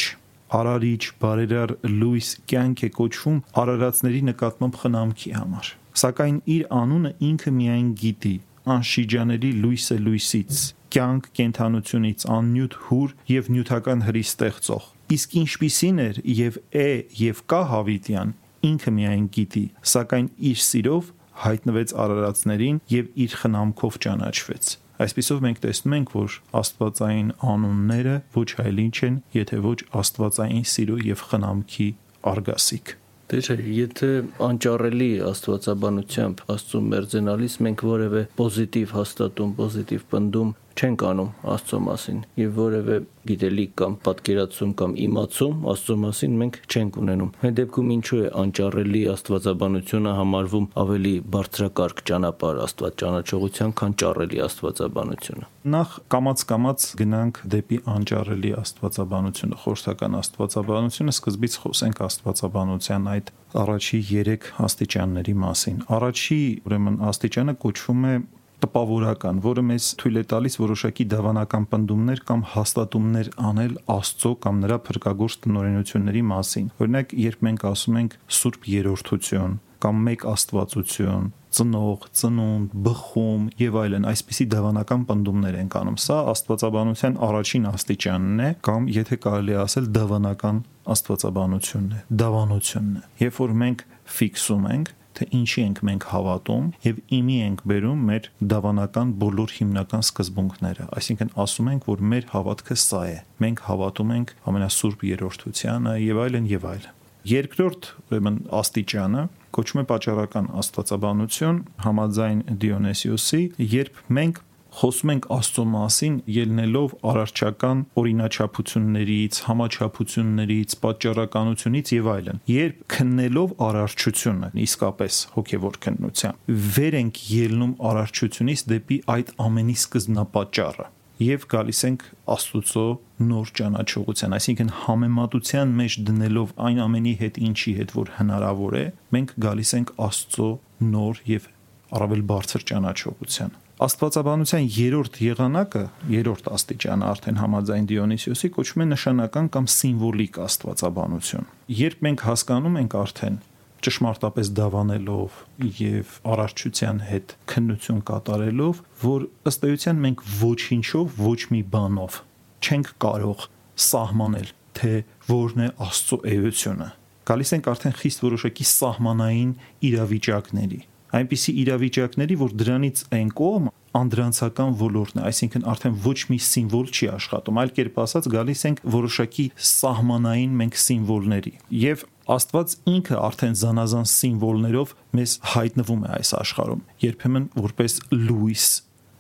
արարիչ, 0.53 1.03
բարերար 1.24 1.72
լույս 1.89 2.29
կյանք 2.51 2.83
է 2.88 2.89
կոչվում 2.98 3.39
արարածների 3.63 4.22
նկատմամբ 4.29 4.79
խնամքի 4.83 5.31
համար։ 5.38 5.72
Սակայն 6.03 6.38
իր 6.53 6.63
անունը 6.77 7.12
ինքը 7.29 7.53
միայն 7.57 7.89
գիտի, 8.03 8.36
անշիջանելի 8.74 9.51
լույս 9.63 9.88
է 9.93 9.98
լույսից, 10.03 10.62
կյանք 10.93 11.27
կենթանությունից, 11.38 12.25
աննյութ 12.38 12.77
հուր 12.88 13.15
եւ 13.33 13.50
նյութական 13.53 14.05
հրի 14.07 14.24
ստեղծող։ 14.29 14.88
Իսկ 15.13 15.36
ինչպիսին 15.43 16.00
էր 16.03 16.22
եւ 16.43 16.60
է 16.83 16.89
եւ 17.24 17.41
կա 17.53 17.62
Հավիտյան, 17.74 18.33
ինքը 18.69 18.93
միայն 18.98 19.25
գիտի, 19.38 19.65
սակայն 19.93 20.29
իր 20.53 20.63
սիրով 20.69 21.12
հայտնվեց 21.43 21.93
արարածներին 22.03 22.79
եւ 22.93 23.10
իր 23.25 23.38
խնամքով 23.41 24.00
ճանաչվեց։ 24.05 24.74
Այսպիսով 25.01 25.39
մենք 25.41 25.62
տեսնում 25.63 25.93
ենք, 25.97 26.12
որ 26.13 26.35
աստվածային 26.59 27.29
անունները 27.53 28.17
ոչ 28.35 28.50
հայլին 28.59 28.91
չեն, 28.93 29.15
եթե 29.33 29.62
ոչ 29.63 29.79
աստվածային 30.03 30.67
սիրո 30.69 30.97
եւ 31.07 31.23
խնամքի 31.31 31.88
արգասիկ։ 32.33 32.93
Դե 33.33 33.39
չէ, 33.41 33.55
եթե 33.73 34.07
անճառելի 34.45 35.09
աստվածաբանությամբ 35.25 36.41
Աստծո 36.53 36.81
մերձենալիս 36.91 37.55
մենք 37.65 37.83
որևէ 37.89 38.21
պոզիտիվ 38.38 38.93
հաստատում, 38.97 39.53
պոզիտիվ 39.57 40.03
պնդում 40.12 40.51
չենք 40.74 41.03
անում 41.06 41.30
Աստծո 41.53 41.80
մասին 41.86 42.20
եւ 42.39 42.56
որևէ 42.58 42.96
գիտելիք 43.30 43.74
կամ 43.80 43.94
պատկերացում 44.03 44.72
կամ 44.80 44.94
իմացում 45.03 45.68
Աստծո 45.74 45.96
մասին 46.03 46.34
մենք 46.42 46.58
չենք 46.74 46.98
ունենում։ 47.03 47.30
Այդ 47.44 47.58
դեպքում 47.60 47.92
ինչու 47.94 48.20
է 48.24 48.32
անճառելի 48.44 49.03
աստվածաբանությունը 49.13 50.14
համարվում 50.20 50.68
ավելի 50.83 51.14
բարձրակարգ 51.33 52.03
ճանապարհ 52.09 52.62
Աստված 52.64 52.98
ճանաչողության, 53.03 53.74
քան 53.83 53.96
ճառելի 54.03 54.44
աստվածաբանությունը։ 54.44 55.48
Նախ 55.64 55.96
կամած-կամած 56.14 56.86
գնանք 57.00 57.42
դեպի 57.53 57.77
անճառելի 57.94 58.51
աստվածաբանությունը, 58.64 59.59
խորհրդական 59.64 60.18
աստվածաբանությունը, 60.20 61.14
սկզբից 61.14 61.57
խոսենք 61.64 62.01
աստվածաբանության 62.09 63.09
այդ 63.14 63.31
առաջի 63.64 64.00
3 64.12 64.51
աստիճանների 64.68 65.36
մասին։ 65.44 65.77
Առաջի, 65.94 66.40
ուրեմն, 66.68 66.98
աստիճանը 67.14 67.55
կոչվում 67.64 68.07
է 68.09 68.16
տպավորական, 68.63 69.41
որը 69.43 69.65
մեզ 69.69 69.89
թույլ 69.99 70.21
է 70.21 70.23
տալիս 70.33 70.57
որոշակի 70.61 71.05
դավանական 71.13 71.67
պնդումներ 71.73 72.23
կամ 72.29 72.47
հաստատումներ 72.53 73.29
անել 73.51 73.75
Աստծո 73.97 74.31
կամ 74.47 74.63
նրա 74.63 74.79
փրկagorց 74.87 75.37
տնօրինությունների 75.43 76.23
մասին։ 76.31 76.73
Օրինակ, 76.79 77.15
երբ 77.27 77.45
մենք 77.49 77.67
ասում 77.73 78.01
ենք 78.03 78.17
Սուրբ 78.39 78.67
Երորդություն 78.73 79.61
կամ 79.83 80.03
մեկ 80.07 80.21
Աստվածություն, 80.31 81.25
ծնող, 81.53 82.05
ծնունդ, 82.17 82.75
բխում 82.85 83.47
եւ 83.59 83.77
այլն, 83.81 84.05
այսպիսի 84.09 84.45
դավանական 84.53 85.03
պնդումներ 85.09 85.57
ենք 85.59 85.75
անում։ 85.79 85.97
Սա 86.03 86.19
աստվածաբանության 86.31 87.17
առաջին 87.27 87.67
աստիճանն 87.73 88.43
է, 88.45 88.49
կամ 88.67 88.87
եթե 88.95 89.19
կարելի 89.27 89.57
ասել 89.63 89.89
դավանական 89.97 90.63
աստվածաբանությունն 90.93 91.93
է, 91.99 92.01
դավանությունն 92.23 92.95
է։ 92.95 93.03
Երբ 93.23 93.39
որ 93.43 93.55
մենք 93.63 93.85
ֆիքսում 94.17 94.67
ենք, 94.73 94.93
թե 95.17 95.27
ինչի 95.39 95.63
ենք 95.63 95.83
մենք 95.89 96.07
հավատում 96.13 96.65
եւ 96.87 96.99
իմի 97.17 97.37
ենք 97.47 97.63
բերում 97.73 98.03
մեր 98.09 98.31
դավանական 98.53 99.13
բոլոր 99.23 99.55
հիմնական 99.59 100.03
սկզբունքները 100.07 100.89
այսինքն 100.99 101.31
ասում 101.43 101.71
ենք 101.73 101.87
որ 101.93 102.03
մեր 102.13 102.27
հավատքը 102.33 102.77
սա 102.83 103.03
է. 103.13 103.15
Մենք 103.43 103.63
հավատում 103.69 104.13
ենք 104.17 104.35
ամենասուրբ 104.53 105.07
երրորդությանը 105.13 105.95
եւ 106.03 106.21
այլն 106.23 106.51
եւ 106.53 106.67
այլն 106.73 106.99
երկրորդ 107.23 107.89
ուրեմն 108.11 108.39
աստիճանը 108.59 109.21
կոչվում 109.55 109.81
է 109.81 109.85
պատճառական 109.91 110.47
աստվածաբանություն 110.59 111.59
համաձայն 111.85 112.41
Դիոնեսիոսի 112.63 113.41
երբ 113.73 114.01
մենք 114.17 114.41
խոսում 114.79 115.12
ենք 115.14 115.27
Աստծո 115.38 115.64
մասին 115.74 116.16
ելնելով 116.33 116.96
արարչական 117.12 117.83
օրինաչափություններից, 118.01 119.40
համաչափություններից, 119.48 120.75
պատճառականությունից 120.83 121.94
եւ 121.94 122.09
այլն։ 122.14 122.42
Երբ 122.53 122.81
քննելով 122.94 123.53
արարչությունը, 123.68 124.50
իսկապես 124.64 125.22
հոգեվոր 125.38 125.79
քննությամբ, 125.86 126.51
վեր 126.74 127.00
ենք 127.03 127.22
ելնում 127.33 127.77
արարչությունից 127.94 128.66
դեպի 128.74 129.00
այդ 129.14 129.33
ամենի 129.48 129.77
սկզբնապատճառը 129.83 130.90
եւ 131.24 131.44
գալիս 131.53 131.79
ենք 131.88 132.03
Աստուծո 132.33 132.86
նոր 133.24 133.51
ճանաչողության, 133.59 134.33
այսինքն 134.38 134.72
համեմատության 134.83 135.74
մեջ 135.79 135.98
դնելով 136.09 136.53
այն 136.68 136.81
ամենի 136.83 137.14
հետ, 137.22 137.40
ինչի 137.48 137.74
հետ 137.79 137.94
որ 138.00 138.14
հնարավոր 138.18 138.77
է, 138.81 138.86
մենք 139.14 139.36
գալիս 139.46 139.74
ենք 139.77 139.94
Աստծո 140.09 140.50
նոր 140.90 141.22
եւ 141.29 141.51
առավել 141.94 142.25
բարձր 142.33 142.66
ճանաչողության։ 142.74 143.59
Աստվածաբանության 143.83 144.67
երրորդ 144.72 145.17
եղանակը, 145.19 145.79
երրորդ 146.07 146.46
աստիճանը 146.55 147.07
արդեն 147.09 147.39
համաձայն 147.41 147.87
Դիոնիսիոսի 147.89 148.50
կոչվում 148.55 148.83
է 148.83 148.85
նշանական 148.93 149.50
կամ 149.51 149.65
սիմվոլիկ 149.74 150.37
աստվածաբանություն։ 150.43 151.50
Երբ 151.79 152.05
մենք 152.07 152.24
հասկանում 152.27 152.77
ենք 152.79 152.96
արդեն 153.01 153.35
ճշմարտապես 153.83 154.51
դավանելով 154.59 155.41
եւ 155.81 156.13
առարչության 156.31 157.01
հետ 157.09 157.35
քննություն 157.51 158.00
կատարելով, 158.07 158.79
որ 159.03 159.27
ըստ 159.51 159.67
էության 159.74 160.01
մենք 160.07 160.25
ոչինչով 160.46 161.19
ոչ 161.27 161.39
մի 161.51 161.61
բանով 161.75 162.22
չենք 162.63 162.93
կարող 163.03 163.46
սահմանել, 163.89 164.55
թե 164.79 164.93
որն 165.33 165.67
է 165.67 165.69
Աստծո 165.89 166.22
էությունը։ 166.37 166.89
Գալիս 167.27 167.53
ենք 167.59 167.69
արդեն 167.74 168.00
խիստ 168.00 168.25
որոշակի 168.29 168.72
սահմանային 168.72 169.53
իրավիճակների 169.91 170.81
այնպիսի 171.19 171.53
իրավիճակների, 171.63 172.35
որ 172.41 172.53
դրանից 172.63 173.01
այն 173.13 173.31
կողմ 173.37 173.69
անդրանցական 173.93 174.71
ոլորտն 174.79 175.19
է, 175.21 175.25
այսինքն 175.29 175.65
արդեն 175.69 175.97
ոչ 176.03 176.15
մի 176.31 176.37
սիմվոլ 176.47 176.87
չի 176.93 177.09
աշխատում, 177.13 177.59
այլ 177.61 177.73
կերպ 177.77 177.99
ասած 178.03 178.29
գալիս 178.33 178.63
ենք 178.69 178.81
որոշակի 178.93 179.45
սահմանային 179.69 180.55
մենք 180.63 180.79
սիմվոլների։ 180.83 181.53
Եվ 181.83 182.05
Աստված 182.33 182.73
ինքը 182.87 183.17
արդեն 183.19 183.55
զանազան 183.59 184.05
սիմվոլներով 184.09 184.91
մեզ 185.19 185.31
հայտնվում 185.53 186.03
է 186.03 186.11
այս 186.17 186.29
աշխարհում, 186.39 186.83
երբեմն 187.03 187.47
որպես 187.59 187.95
լույս, 188.15 188.67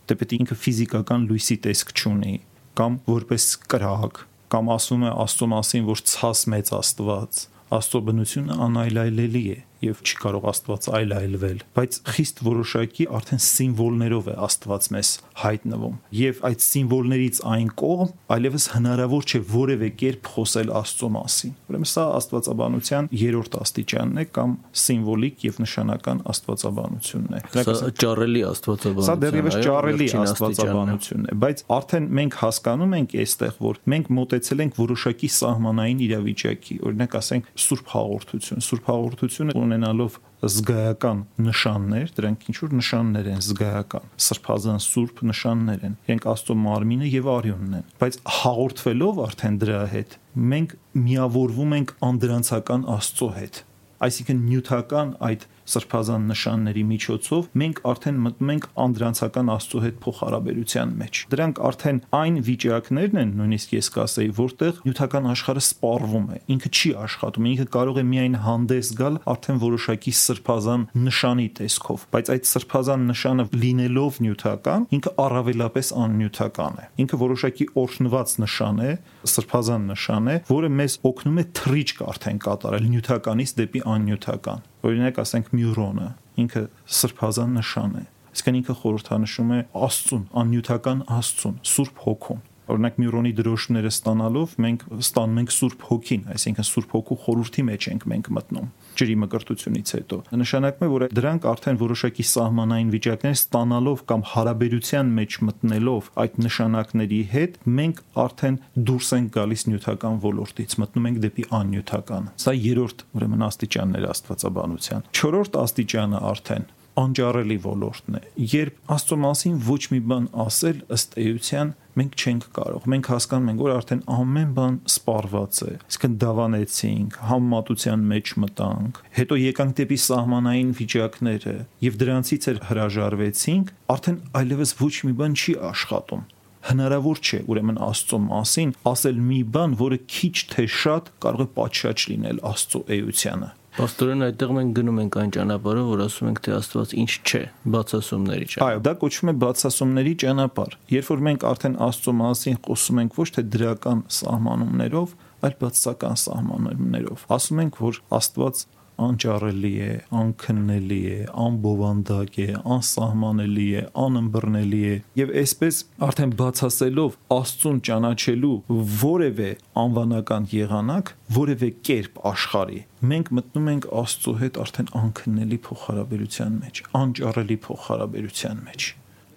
դե 0.07 0.17
է 0.23 0.29
ինքը 0.39 0.57
ֆիզիկական 0.63 1.25
լույսի 1.27 1.57
տեսք 1.67 1.91
չունի, 1.99 2.35
կամ 2.79 2.95
որպես 3.11 3.47
կրակ, 3.73 4.23
կամ 4.55 4.71
ասում 4.73 5.03
է 5.03 5.11
Աստծո 5.23 5.49
մասին, 5.51 5.85
որ 5.91 6.03
ցած 6.13 6.45
մեծ 6.53 6.71
Աստված, 6.79 7.43
Աստծո 7.73 8.01
բնությունը 8.07 8.57
անայլայլելի 8.63 9.43
է 9.51 9.59
եւ 9.83 10.01
չի 10.03 10.17
կարող 10.23 10.47
Աստված 10.53 10.87
այլայլվել, 10.99 11.63
բայց 11.77 11.99
խիստ 12.13 12.41
որոշակի 12.47 13.07
արդեն 13.17 13.41
սիմվոլներով 13.43 14.29
է 14.33 14.35
Աստված 14.47 14.89
մեզ 14.93 15.11
հայտնվում։ 15.43 15.95
Եվ 16.23 16.41
այդ 16.49 16.63
սիմվոլներից 16.63 17.39
այն 17.53 17.69
կողմ 17.83 18.11
այլևս 18.33 18.65
հնարավոր 18.73 19.27
չէ 19.29 19.41
որևէ 19.53 19.89
կերպ 20.03 20.29
խոսել 20.33 20.73
Աստծո 20.83 21.09
մասին։ 21.13 21.53
Ուրեմն 21.73 21.89
սա 21.93 22.05
աստվածաբանության 22.17 23.09
երրորդ 23.23 23.57
աստիճանն 23.63 24.21
է 24.23 24.25
կամ 24.37 24.55
սիմվոլիկ 24.83 25.45
եւ 25.47 25.59
նշանական 25.63 26.21
աստվածաբանությունն 26.33 27.33
է։ 27.33 27.41
Սա 27.53 27.91
ճառելի 28.03 28.43
աստվածաբանություն։ 28.49 29.07
Սա 29.07 29.15
դեռևս 29.23 29.57
ճառելի 29.63 30.07
աստվածաբանությունն 30.23 31.27
է, 31.33 31.37
բայց 31.43 31.63
արդեն 31.77 32.09
մենք 32.19 32.37
հասկանում 32.43 32.95
ենք 32.99 33.15
այստեղ, 33.23 33.53
որ 33.63 33.79
մենք 33.93 34.11
մտածել 34.17 34.63
ենք 34.63 34.79
որոշակի 34.83 35.29
սահմանային 35.33 36.03
իրավիճակի, 36.07 36.77
օրինակ 36.89 37.17
ասենք 37.19 37.49
Սուրբ 37.63 37.91
հաղորդություն։ 37.93 38.63
Սուրբ 38.63 38.89
հաղորդությունը 38.93 39.55
ունենալով 39.73 40.17
զգայական 40.43 41.19
նշաններ, 41.43 42.13
դրանք 42.17 42.47
ինչ 42.51 42.55
որ 42.63 42.73
նշաններ 42.77 43.29
են 43.33 43.43
զգայական, 43.47 44.07
սրբազան 44.27 44.81
սուրբ 44.83 45.21
նշաններ 45.33 45.85
են։ 45.87 45.97
Իրենք 46.07 46.27
Աստծո 46.33 46.57
մարմինը 46.63 47.11
եւ 47.13 47.29
արյունն 47.33 47.77
են, 47.79 47.85
բայց 48.03 48.17
հաղորդվելով 48.43 49.21
արդեն 49.27 49.59
դրա 49.63 49.83
հետ 49.93 50.17
մենք 50.53 50.75
միավորվում 51.07 51.77
ենք 51.79 51.95
անդրանցական 52.09 52.89
Աստծո 52.97 53.29
հետ 53.39 53.63
այսինքն 54.03 54.39
նյութական 54.49 55.11
այդ 55.23 55.43
սրբազան 55.69 56.25
նշանների 56.31 56.83
միջոցով 56.89 57.45
մենք 57.61 57.79
արդեն 57.93 58.17
մտնում 58.23 58.51
ենք 58.53 58.65
անդրանցական 58.83 59.51
Աստծո 59.53 59.81
հետ 59.83 59.99
փոխհարաբերության 60.03 60.93
մեջ։ 60.99 61.21
Դրանք 61.33 61.61
արդեն 61.69 61.99
այն 62.19 62.39
վիճակներն 62.47 63.21
են, 63.23 63.31
նույնիսկ 63.39 63.73
ես 63.77 63.89
կասեի, 63.93 64.29
որտեղ 64.39 64.81
նյութական 64.83 65.29
աշխարհը 65.33 65.63
սպառվում 65.63 66.27
է, 66.33 66.39
ինքը 66.53 66.71
չի 66.73 66.91
աշխատում, 67.03 67.47
ինքը 67.53 67.67
կարող 67.73 67.99
է 68.01 68.05
միայն 68.13 68.37
հանդես 68.43 68.91
գալ 68.99 69.19
արդեն 69.33 69.61
որոշակի 69.63 70.13
սրբազան 70.23 70.85
նշանի 71.03 71.47
տեսքով, 71.59 72.05
բայց 72.13 72.31
այդ 72.33 72.49
սրբազան 72.53 73.07
նշանը 73.13 73.47
լինելով 73.63 74.19
նյութական, 74.27 74.87
ինքը 74.97 75.13
առավելապես 75.23 75.93
աննյութական 76.03 76.77
է։ 76.83 76.87
Ինքը 77.03 77.21
որոշակի 77.23 77.69
օրհնված 77.83 78.35
նշան 78.43 78.83
է, 78.83 78.91
սրբազան 79.33 79.89
նշան 79.93 80.29
է, 80.33 80.37
որը 80.53 80.73
մեզ 80.83 80.99
օգնում 81.13 81.41
է 81.43 81.47
թրիճք 81.63 82.05
արդեն 82.13 82.43
կատարել 82.43 82.91
նյութականից 82.93 83.57
դեպի 83.63 83.83
աննյութական 83.93 84.69
Օրինակ 84.83 85.19
ասենք 85.21 85.52
Մյուրոնը, 85.53 86.07
ինքը 86.43 86.63
սրբազան 86.99 87.53
նշան 87.59 87.93
է։ 87.99 88.07
Իսկն 88.33 88.57
ինքը 88.59 88.75
խորհրդանշում 88.79 89.53
է 89.53 89.59
Աստծուն, 89.87 90.23
աննյութական 90.41 91.05
Աստծուն, 91.19 91.59
Սուրբ 91.73 92.01
Հոգուն 92.07 92.41
օրինակ 92.71 92.99
Մյուրոնի 93.03 93.33
դրոշները 93.39 93.91
ստանալով 93.93 94.55
մենք 94.63 94.85
ստանում 95.03 95.41
ենք 95.43 95.53
Սուրբ 95.57 95.85
Հոգին, 95.89 96.23
այսինքն 96.33 96.67
Սուրբ 96.69 96.93
Հոգու 96.93 97.19
խորհրդի 97.23 97.65
մեջ 97.69 97.87
ենք 97.93 98.07
մենք 98.13 98.29
մտնում 98.37 98.69
ջրի 98.93 99.15
մկրտությունից 99.23 99.91
հետո։ 99.97 100.17
Նշանակում 100.37 100.85
է, 100.85 100.89
որ 100.93 101.05
դրանք 101.17 101.47
արդեն 101.49 101.79
որոշակի 101.81 102.25
սահմանային 102.29 102.91
վիճակներ 102.93 103.37
ստանալով 103.39 104.03
կամ 104.11 104.25
հարաբերության 104.33 105.11
մեջ 105.17 105.37
մտնելով 105.49 106.11
այդ 106.23 106.37
նշանակների 106.43 107.21
հետ, 107.33 107.57
մենք 107.79 108.03
արդեն 108.23 108.59
դուրս 108.91 109.09
ենք 109.17 109.33
գալիս 109.37 109.65
նյութական 109.71 110.21
ոլորտից, 110.27 110.77
մտնում 110.83 111.09
ենք 111.09 111.19
դեպի 111.25 111.47
աննյութական։ 111.63 112.29
Սա 112.43 112.55
երրորդ 112.59 113.05
ուրեմն 113.17 113.45
աստիճաններ 113.49 114.07
աստվածաբանության։ 114.13 115.09
Չորրորդ 115.13 115.59
աստիճանը 115.63 116.23
արդեն 116.33 116.71
անջարելի 116.93 117.55
ոլորտն 117.63 118.17
է։ 118.19 118.21
Երբ 118.53 118.91
Աստծո 118.93 119.17
մասին 119.23 119.55
ոչ 119.65 119.79
մի 119.93 119.99
բան 120.11 120.27
ասել 120.43 120.81
ըստ 120.93 121.15
էության 121.23 121.71
մենք 121.99 122.15
չենք 122.23 122.45
կարող։ 122.57 122.85
Մենք 122.93 123.09
հասկանում 123.13 123.49
ենք, 123.53 123.63
որ 123.63 123.73
արդեն 123.73 124.03
ամեն 124.17 124.53
բան 124.57 124.77
սպառված 124.93 125.61
է։ 125.63 125.73
Իսկն 125.93 126.17
դավանեցինք, 126.23 127.17
համեմատության 127.29 128.05
մեջ 128.13 128.33
մտանք, 128.43 129.01
հետո 129.19 129.39
եկանք 129.43 129.75
դեպի 129.79 129.99
սահմանային 130.03 130.71
վիճակները 130.79 131.57
եւ 131.87 131.99
դրանցից 132.03 132.49
էլ 132.53 132.61
հրաժարվեցինք, 132.73 133.73
արդեն 133.93 134.21
այլևս 134.43 134.77
ոչ 134.83 134.95
մի 135.07 135.17
բան 135.21 135.37
չի 135.43 135.59
աշխատում 135.73 136.25
հնարավոր 136.69 137.19
չէ 137.23 137.39
ուրեմն 137.51 137.81
Աստծո 137.87 138.19
մասին 138.27 138.71
ասել 138.93 139.19
մի 139.31 139.39
բան, 139.55 139.75
որը 139.83 139.99
քիչ 140.13 140.35
թե 140.53 140.65
շատ 140.83 141.11
կարող 141.25 141.43
է 141.43 141.49
պատշաճ 141.57 142.07
լինել 142.13 142.41
Աստծո 142.53 142.81
էությանը։ 142.97 143.49
Պաստորեն 143.73 144.23
այդտեղ 144.27 144.51
մենք 144.53 144.73
գնում 144.77 144.97
ենք 145.01 145.15
այն 145.17 145.31
ճանապարհով, 145.33 145.85
որ 145.89 146.01
ասում 146.03 146.27
ենք 146.29 146.39
թե 146.45 146.51
Աստված 146.59 146.91
ինչ 147.03 147.13
չէ, 147.25 147.39
բացասումների 147.73 148.47
ճանապարհ։ 148.53 148.67
Այո, 148.69 148.81
դա 148.85 148.93
կոչվում 149.01 149.31
է 149.31 149.35
բացասումների 149.43 150.13
ճանապարհ։ 150.23 150.75
Երբ 150.93 151.09
որ 151.09 151.23
մենք 151.27 151.45
արդեն 151.49 151.77
Աստծո 151.87 152.13
մասին 152.19 152.59
խոսում 152.69 153.01
ենք 153.01 153.17
ոչ 153.17 153.27
թե 153.33 153.45
դրական 153.55 154.03
սահմանումներով, 154.13 155.15
այլ 155.43 155.57
բացասական 155.63 156.21
սահմանումներով, 156.21 157.25
ասում 157.33 157.63
ենք, 157.65 157.81
որ 157.81 157.99
Աստված 158.13 158.63
անճարելի 159.03 159.71
է, 159.83 159.91
անքննելի 160.19 160.99
է, 161.13 161.17
անբովանդակ 161.43 162.39
է, 162.43 162.47
անսահմանելի 162.75 163.67
է, 163.73 163.83
անըմբռնելի 164.03 164.81
է 164.89 164.95
եւ 165.19 165.35
այսպես 165.43 165.81
արդեն 166.07 166.33
բացասելով 166.43 167.19
Աստծուն 167.37 167.83
ճանաչելու 167.89 168.55
որևէ 169.03 169.51
անվանական 169.83 170.49
եղանակ, 170.53 171.13
որևէ 171.37 171.69
կերպ 171.89 172.19
աշխարի, 172.33 172.81
մենք 173.13 173.31
մտնում 173.39 173.71
ենք 173.73 173.87
Աստծո 174.03 174.35
հետ 174.43 174.59
արդեն 174.63 174.91
անքննելի 175.03 175.61
փոխհարաբերության 175.69 176.59
մեջ, 176.63 176.83
անճարելի 177.03 177.57
փոխհարաբերության 177.67 178.67
մեջ 178.69 178.91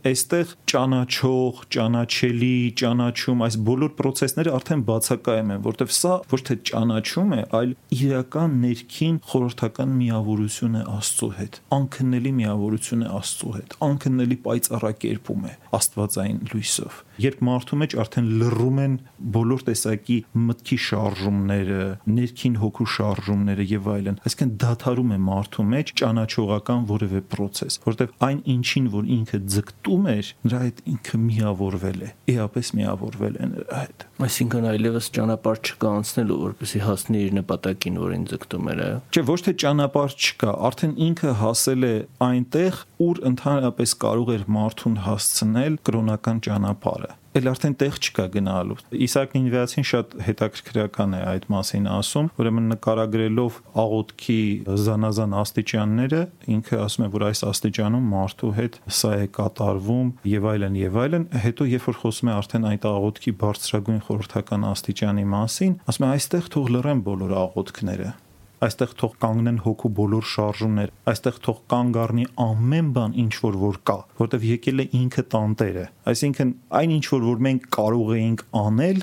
այստեղ 0.06 0.52
ճանաչող, 0.70 1.62
ճանաչելի, 1.76 2.50
ճանաչում, 2.80 3.42
այս 3.46 3.56
բոլոր 3.66 3.92
process-ները 3.98 4.52
արդեն 4.58 4.84
բացակայում 4.90 5.50
են, 5.56 5.64
որտեղ 5.66 5.92
սա 5.96 6.12
ոչ 6.32 6.40
թե 6.46 6.56
ճանաչում 6.70 7.34
է, 7.36 7.40
այլ 7.60 7.74
իրական 7.96 8.56
ներքին 8.66 9.18
խորհրդական 9.32 9.96
միավորություն 10.02 10.78
է 10.80 10.84
Աստծո 10.96 11.30
հետ, 11.40 11.60
անքննելի 11.80 12.34
միավորություն 12.42 13.06
է 13.06 13.10
Աստծո 13.16 13.52
հետ, 13.56 13.76
անքննելի 13.90 14.40
պայծառակերպում 14.46 15.50
է 15.50 15.56
Աստվածային 15.80 16.40
լույսով 16.52 17.02
երբ 17.22 17.42
մարդու 17.46 17.76
մեջ 17.80 17.94
արդեն 18.02 18.26
լռում 18.40 18.78
են 18.82 18.94
բոլոր 19.36 19.62
տեսակի 19.66 20.16
մտքի 20.46 20.76
շարժումները, 20.86 21.84
ներքին 22.16 22.58
հոգու 22.60 22.86
շարժումները 22.92 23.66
եւ 23.70 23.88
այլն, 23.94 24.18
այսինքն 24.28 24.52
դադարում 24.62 25.14
է 25.16 25.18
մարդու 25.26 25.66
մեջ 25.72 25.92
ճանաչողական 26.00 26.84
որևէ 26.90 27.22
process, 27.32 27.80
որտեղ 27.86 28.12
այն 28.26 28.42
ինչին, 28.56 28.90
որ 28.96 29.08
ինքը 29.16 29.40
ձգտում 29.56 29.95
էր, 30.12 30.30
նրա 30.46 30.60
հետ 30.62 30.80
ինքը 30.92 31.18
միավորվել 31.22 32.00
է, 32.06 32.08
իհապես 32.32 32.70
միավորվել 32.76 33.36
է 33.36 33.48
նրա 33.52 33.80
հետ։ 33.80 34.04
Այսինքն 34.26 34.68
այլևս 34.72 35.08
ճանապարհ 35.16 35.60
չկա 35.66 35.92
անցնելու, 35.96 36.38
որպեսզի 36.46 36.80
հասնի 36.86 37.22
իր 37.26 37.34
նպատակին, 37.36 37.98
որին 38.06 38.26
ձգտում 38.32 38.70
էր, 38.72 38.82
այո։ 38.86 38.98
Չէ, 39.16 39.24
ոչ 39.30 39.38
թե 39.46 39.54
ճանապարհ 39.62 40.16
չկա, 40.16 40.54
արդեն 40.66 40.94
ինքը 41.06 41.34
հասել 41.42 41.86
է 41.86 41.94
այնտեղ, 42.26 42.80
ուր 43.02 43.22
ընդհանրապես 43.30 43.94
կարող 44.06 44.34
էր 44.38 44.48
մարդուն 44.56 44.98
հասցնել 45.06 45.78
կրոնական 45.86 46.42
ճանապարհը 46.46 47.14
էլ 47.36 47.50
արդեն 47.50 47.74
տեղ 47.76 47.96
չկա 48.00 48.24
գնալու։ 48.32 48.76
Իսակ 49.06 49.34
Նինվիացին 49.36 49.86
շատ 49.90 50.14
հետաքրքրական 50.24 51.16
է 51.16 51.20
այդ 51.32 51.44
մասին 51.52 51.88
ասում, 51.92 52.30
ուրեմն 52.40 52.70
նկարագրելով 52.72 53.58
աղոթքի 53.82 54.38
զանազան 54.86 55.36
աստիճանները, 55.42 56.22
ինքը 56.56 56.80
ասում 56.86 57.06
է, 57.06 57.10
որ 57.16 57.26
այս 57.28 57.44
աստիճանում 57.52 58.10
մարդու 58.16 58.52
հետ 58.56 58.80
սա 59.00 59.12
է 59.20 59.30
կատարվում 59.36 60.12
եւ 60.32 60.50
այլն 60.56 60.78
եւ 60.80 61.00
այլն, 61.04 61.30
հետո 61.44 61.70
երբ 61.76 61.88
որ 61.92 62.00
խոսում 62.06 62.30
է 62.32 62.36
արդեն 62.40 62.68
այդ 62.72 62.86
աղոթքի 62.96 63.34
բարձրագույն 63.44 64.04
խորհրդական 64.06 64.70
աստիճանի 64.72 65.26
մասին, 65.36 65.80
ասում 65.92 66.06
է 66.06 66.14
այստեղ 66.16 66.54
թող 66.56 66.72
լռեն 66.76 67.04
բոլոր 67.10 67.36
աղոթքները 67.46 68.14
այստեղ 68.64 68.92
թող 69.00 69.12
կանգնեն 69.22 69.58
հոգու 69.66 69.90
բոլոր 69.96 70.26
շարժումներ, 70.32 70.92
այստեղ 71.12 71.40
թող 71.46 71.58
կանգ 71.72 71.98
առնի 72.02 72.26
ամեն 72.46 72.88
բան, 72.96 73.16
ինչ 73.26 73.34
որ 73.42 73.58
որ 73.60 73.78
կա, 73.90 73.98
որտեվ 74.22 74.46
եկել 74.50 74.80
է 74.80 74.86
ինքը 75.00 75.24
տանտերը։ 75.36 75.84
Այսինքն 76.12 76.52
այն 76.80 76.96
ինչ 76.96 77.04
որ 77.12 77.26
որ 77.26 77.44
մենք 77.46 77.70
կարող 77.76 78.12
էինք 78.16 78.44
անել, 78.62 79.00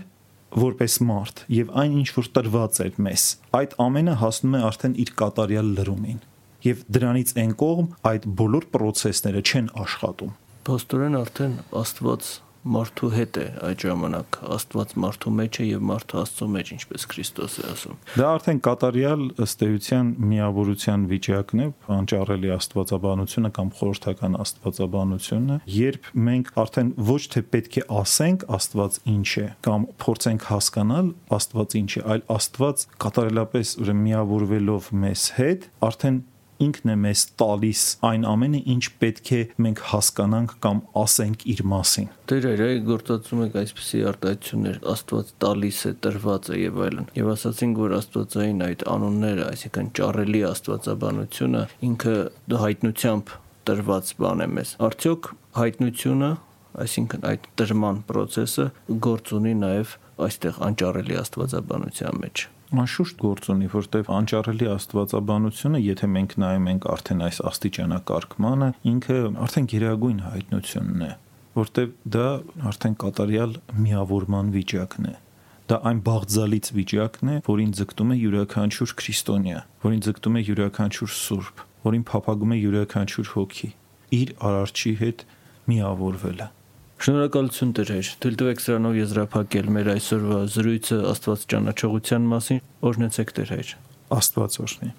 որպես 0.63 0.99
մարդ 1.09 1.43
եւ 1.53 1.73
այն 1.83 1.97
ինչ 2.03 2.09
որ 2.17 2.29
տրված 2.37 2.83
էր 2.83 3.01
մեզ, 3.07 3.23
այդ 3.57 3.75
ամենը 3.87 4.15
հասնում 4.21 4.57
է 4.57 4.61
արդեն 4.69 4.95
իր 5.03 5.13
կատարյալ 5.23 5.73
լրումին 5.79 6.21
եւ 6.63 6.83
դրանից 6.95 7.33
այն 7.43 7.53
կողմ 7.59 7.87
այդ 8.09 8.27
բոլոր 8.39 8.67
process-ները 8.73 9.41
չեն 9.43 9.69
աշխատում։ 9.83 10.35
Պաստորեն 10.63 11.17
արդեն 11.19 11.55
Աստված 11.75 12.29
մարդու 12.63 13.09
հետ 13.13 13.37
է 13.43 13.45
այդ 13.67 13.83
ժամանակ. 13.83 14.37
Աստված 14.53 14.93
մարդու 15.03 15.31
մեջ 15.37 15.59
է 15.59 15.65
եւ 15.67 15.83
մարդը 15.89 16.19
Աստծո 16.23 16.47
մեջ 16.53 16.69
ինչպես 16.73 17.05
Քրիստոս 17.13 17.55
է 17.59 17.65
ասում 17.73 17.97
դա 18.13 18.27
արդեն 18.33 18.59
կատարյալ 18.67 19.23
ըստ 19.43 19.63
էության 19.67 20.11
միավորության 20.31 21.05
վիճակն 21.11 21.63
է 21.63 21.67
անճարելի 21.97 22.51
աստվածաբանությունը 22.53 23.51
կամ 23.57 23.71
խորհրդական 23.79 24.37
աստվածաբանությունը 24.43 25.57
երբ 25.77 26.09
մենք 26.29 26.51
արդեն 26.63 26.91
ոչ 27.13 27.21
թե 27.33 27.43
պետք 27.53 27.79
է 27.83 27.85
ասենք 28.03 28.45
Աստված 28.53 28.99
ինչ 29.13 29.29
է 29.43 29.47
կամ 29.67 29.87
փորձենք 30.03 30.47
հասկանալ 30.53 31.13
Աստված 31.37 31.77
ինչ 31.83 31.91
է 31.93 32.05
այլ 32.13 32.27
Աստված 32.37 32.85
կատարելապես 33.03 33.73
ուրեմն 33.83 34.05
միավորվելով 34.07 34.91
մեզ 35.03 35.25
հետ 35.39 35.67
արդեն 35.89 36.21
ինքն 36.63 36.91
է 36.93 36.95
մեզ 37.03 37.23
տալիս 37.41 37.83
այն 38.09 38.27
ամենը, 38.29 38.61
ինչ 38.73 38.83
պետք 39.01 39.31
է 39.33 39.41
մենք 39.65 39.81
հասկանանք 39.89 40.55
կամ 40.63 40.81
ասենք 41.03 41.45
իր 41.53 41.63
մասին։ 41.73 42.09
Դեր 42.33 42.47
այ 42.53 42.77
գործածում 42.87 43.43
եք 43.47 43.57
այսպիսի 43.63 44.01
արտահայտություններ. 44.13 44.79
Աստված 44.93 45.33
տալիս 45.43 45.79
է, 45.83 45.93
տրված 46.03 46.49
է 46.53 46.59
եւ 46.63 46.81
այլն։ 46.87 47.11
Եվ 47.19 47.33
ասացինք, 47.33 47.81
որ 47.83 47.95
Աստվածային 47.99 48.63
այդ 48.69 48.87
անունները, 48.93 49.45
այսինքն 49.53 49.91
ճառելի 49.99 50.41
Աստվածաբանությունը 50.53 51.63
ինքը 51.89 52.15
հայտնությամբ 52.63 53.35
տրված 53.63 54.15
բան 54.23 54.43
է 54.43 54.49
մեզ։ 54.53 54.73
Արդյոք 54.83 55.29
հայտնությունը 55.57 56.31
այսինքն 56.83 57.27
այդ 57.29 57.45
տրման 57.59 58.01
process-ը 58.09 58.65
գործ 59.05 59.33
ունի 59.37 59.53
նաև 59.61 59.93
այստեղ 60.27 60.59
անճառելի 60.67 61.19
աստվածաբանության 61.21 62.19
մեջ 62.23 62.45
անշուշտ 62.83 63.17
գործ 63.23 63.49
ունի, 63.53 63.67
որտեղ 63.73 64.09
անճառելի 64.17 64.69
աստվածաբանությունը, 64.73 65.81
եթե 65.83 66.09
մենք 66.13 66.35
նայում 66.43 66.69
ենք 66.73 66.87
արդեն 66.93 67.25
այս 67.27 67.41
աստիճանակարգմանը, 67.53 68.69
ինքը 68.93 69.19
արդեն 69.47 69.67
գերագույն 69.73 70.23
հայտնությունն 70.27 71.03
է, 71.03 71.11
որտեղ 71.59 71.91
դա 72.17 72.29
արդեն 72.73 72.97
կատարյալ 73.03 73.59
միավորման 73.83 74.55
վիճակն 74.57 75.11
է 75.13 75.15
դա 75.71 75.77
այն 75.89 75.99
բաղձալից 76.03 76.69
վիճակն 76.75 77.29
է, 77.33 77.35
որին 77.47 77.69
ձգտում 77.77 78.09
է 78.11 78.17
յուրաքանչյուր 78.19 78.91
քրիստոնյա, 78.99 79.61
որին 79.83 80.01
ձգտում 80.07 80.35
է 80.35 80.41
յուրաքանչյուր 80.49 81.13
սուրբ, 81.19 81.63
որին 81.87 82.03
փափագում 82.09 82.53
է 82.53 82.57
յուրաքանչյուր 82.59 83.31
հոգի 83.37 83.69
իր 84.19 84.33
արարչի 84.49 84.93
հետ 85.03 85.23
միավորվելը։ 85.71 86.47
Շնորհակալություն 87.01 87.71
Տեր։ 87.75 88.09
Թույլ 88.23 88.35
տվեք 88.39 88.61
սրանով 88.63 88.97
եզրափակել 88.99 89.71
մեր 89.75 89.87
այսօրվա 89.97 90.37
զրույցը 90.53 90.99
Աստված 91.09 91.45
ճանաչողության 91.53 92.27
մասին։ 92.33 92.61
Օրհնեցեք 92.89 93.33
Տեր։ 93.39 93.71
Աստված 94.17 94.59
օրհնի։ 94.63 94.91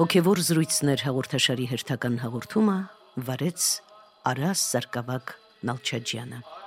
Հոգևոր 0.00 0.38
զրույցներ 0.46 1.02
հաղորդաշարի 1.04 1.66
հերթական 1.74 2.14
հաղորդումը 2.22 2.78
վարեց 3.28 3.68
Արաս 4.32 4.64
Սարգսակ 4.70 5.36
Նալչաջյանը 5.68 6.59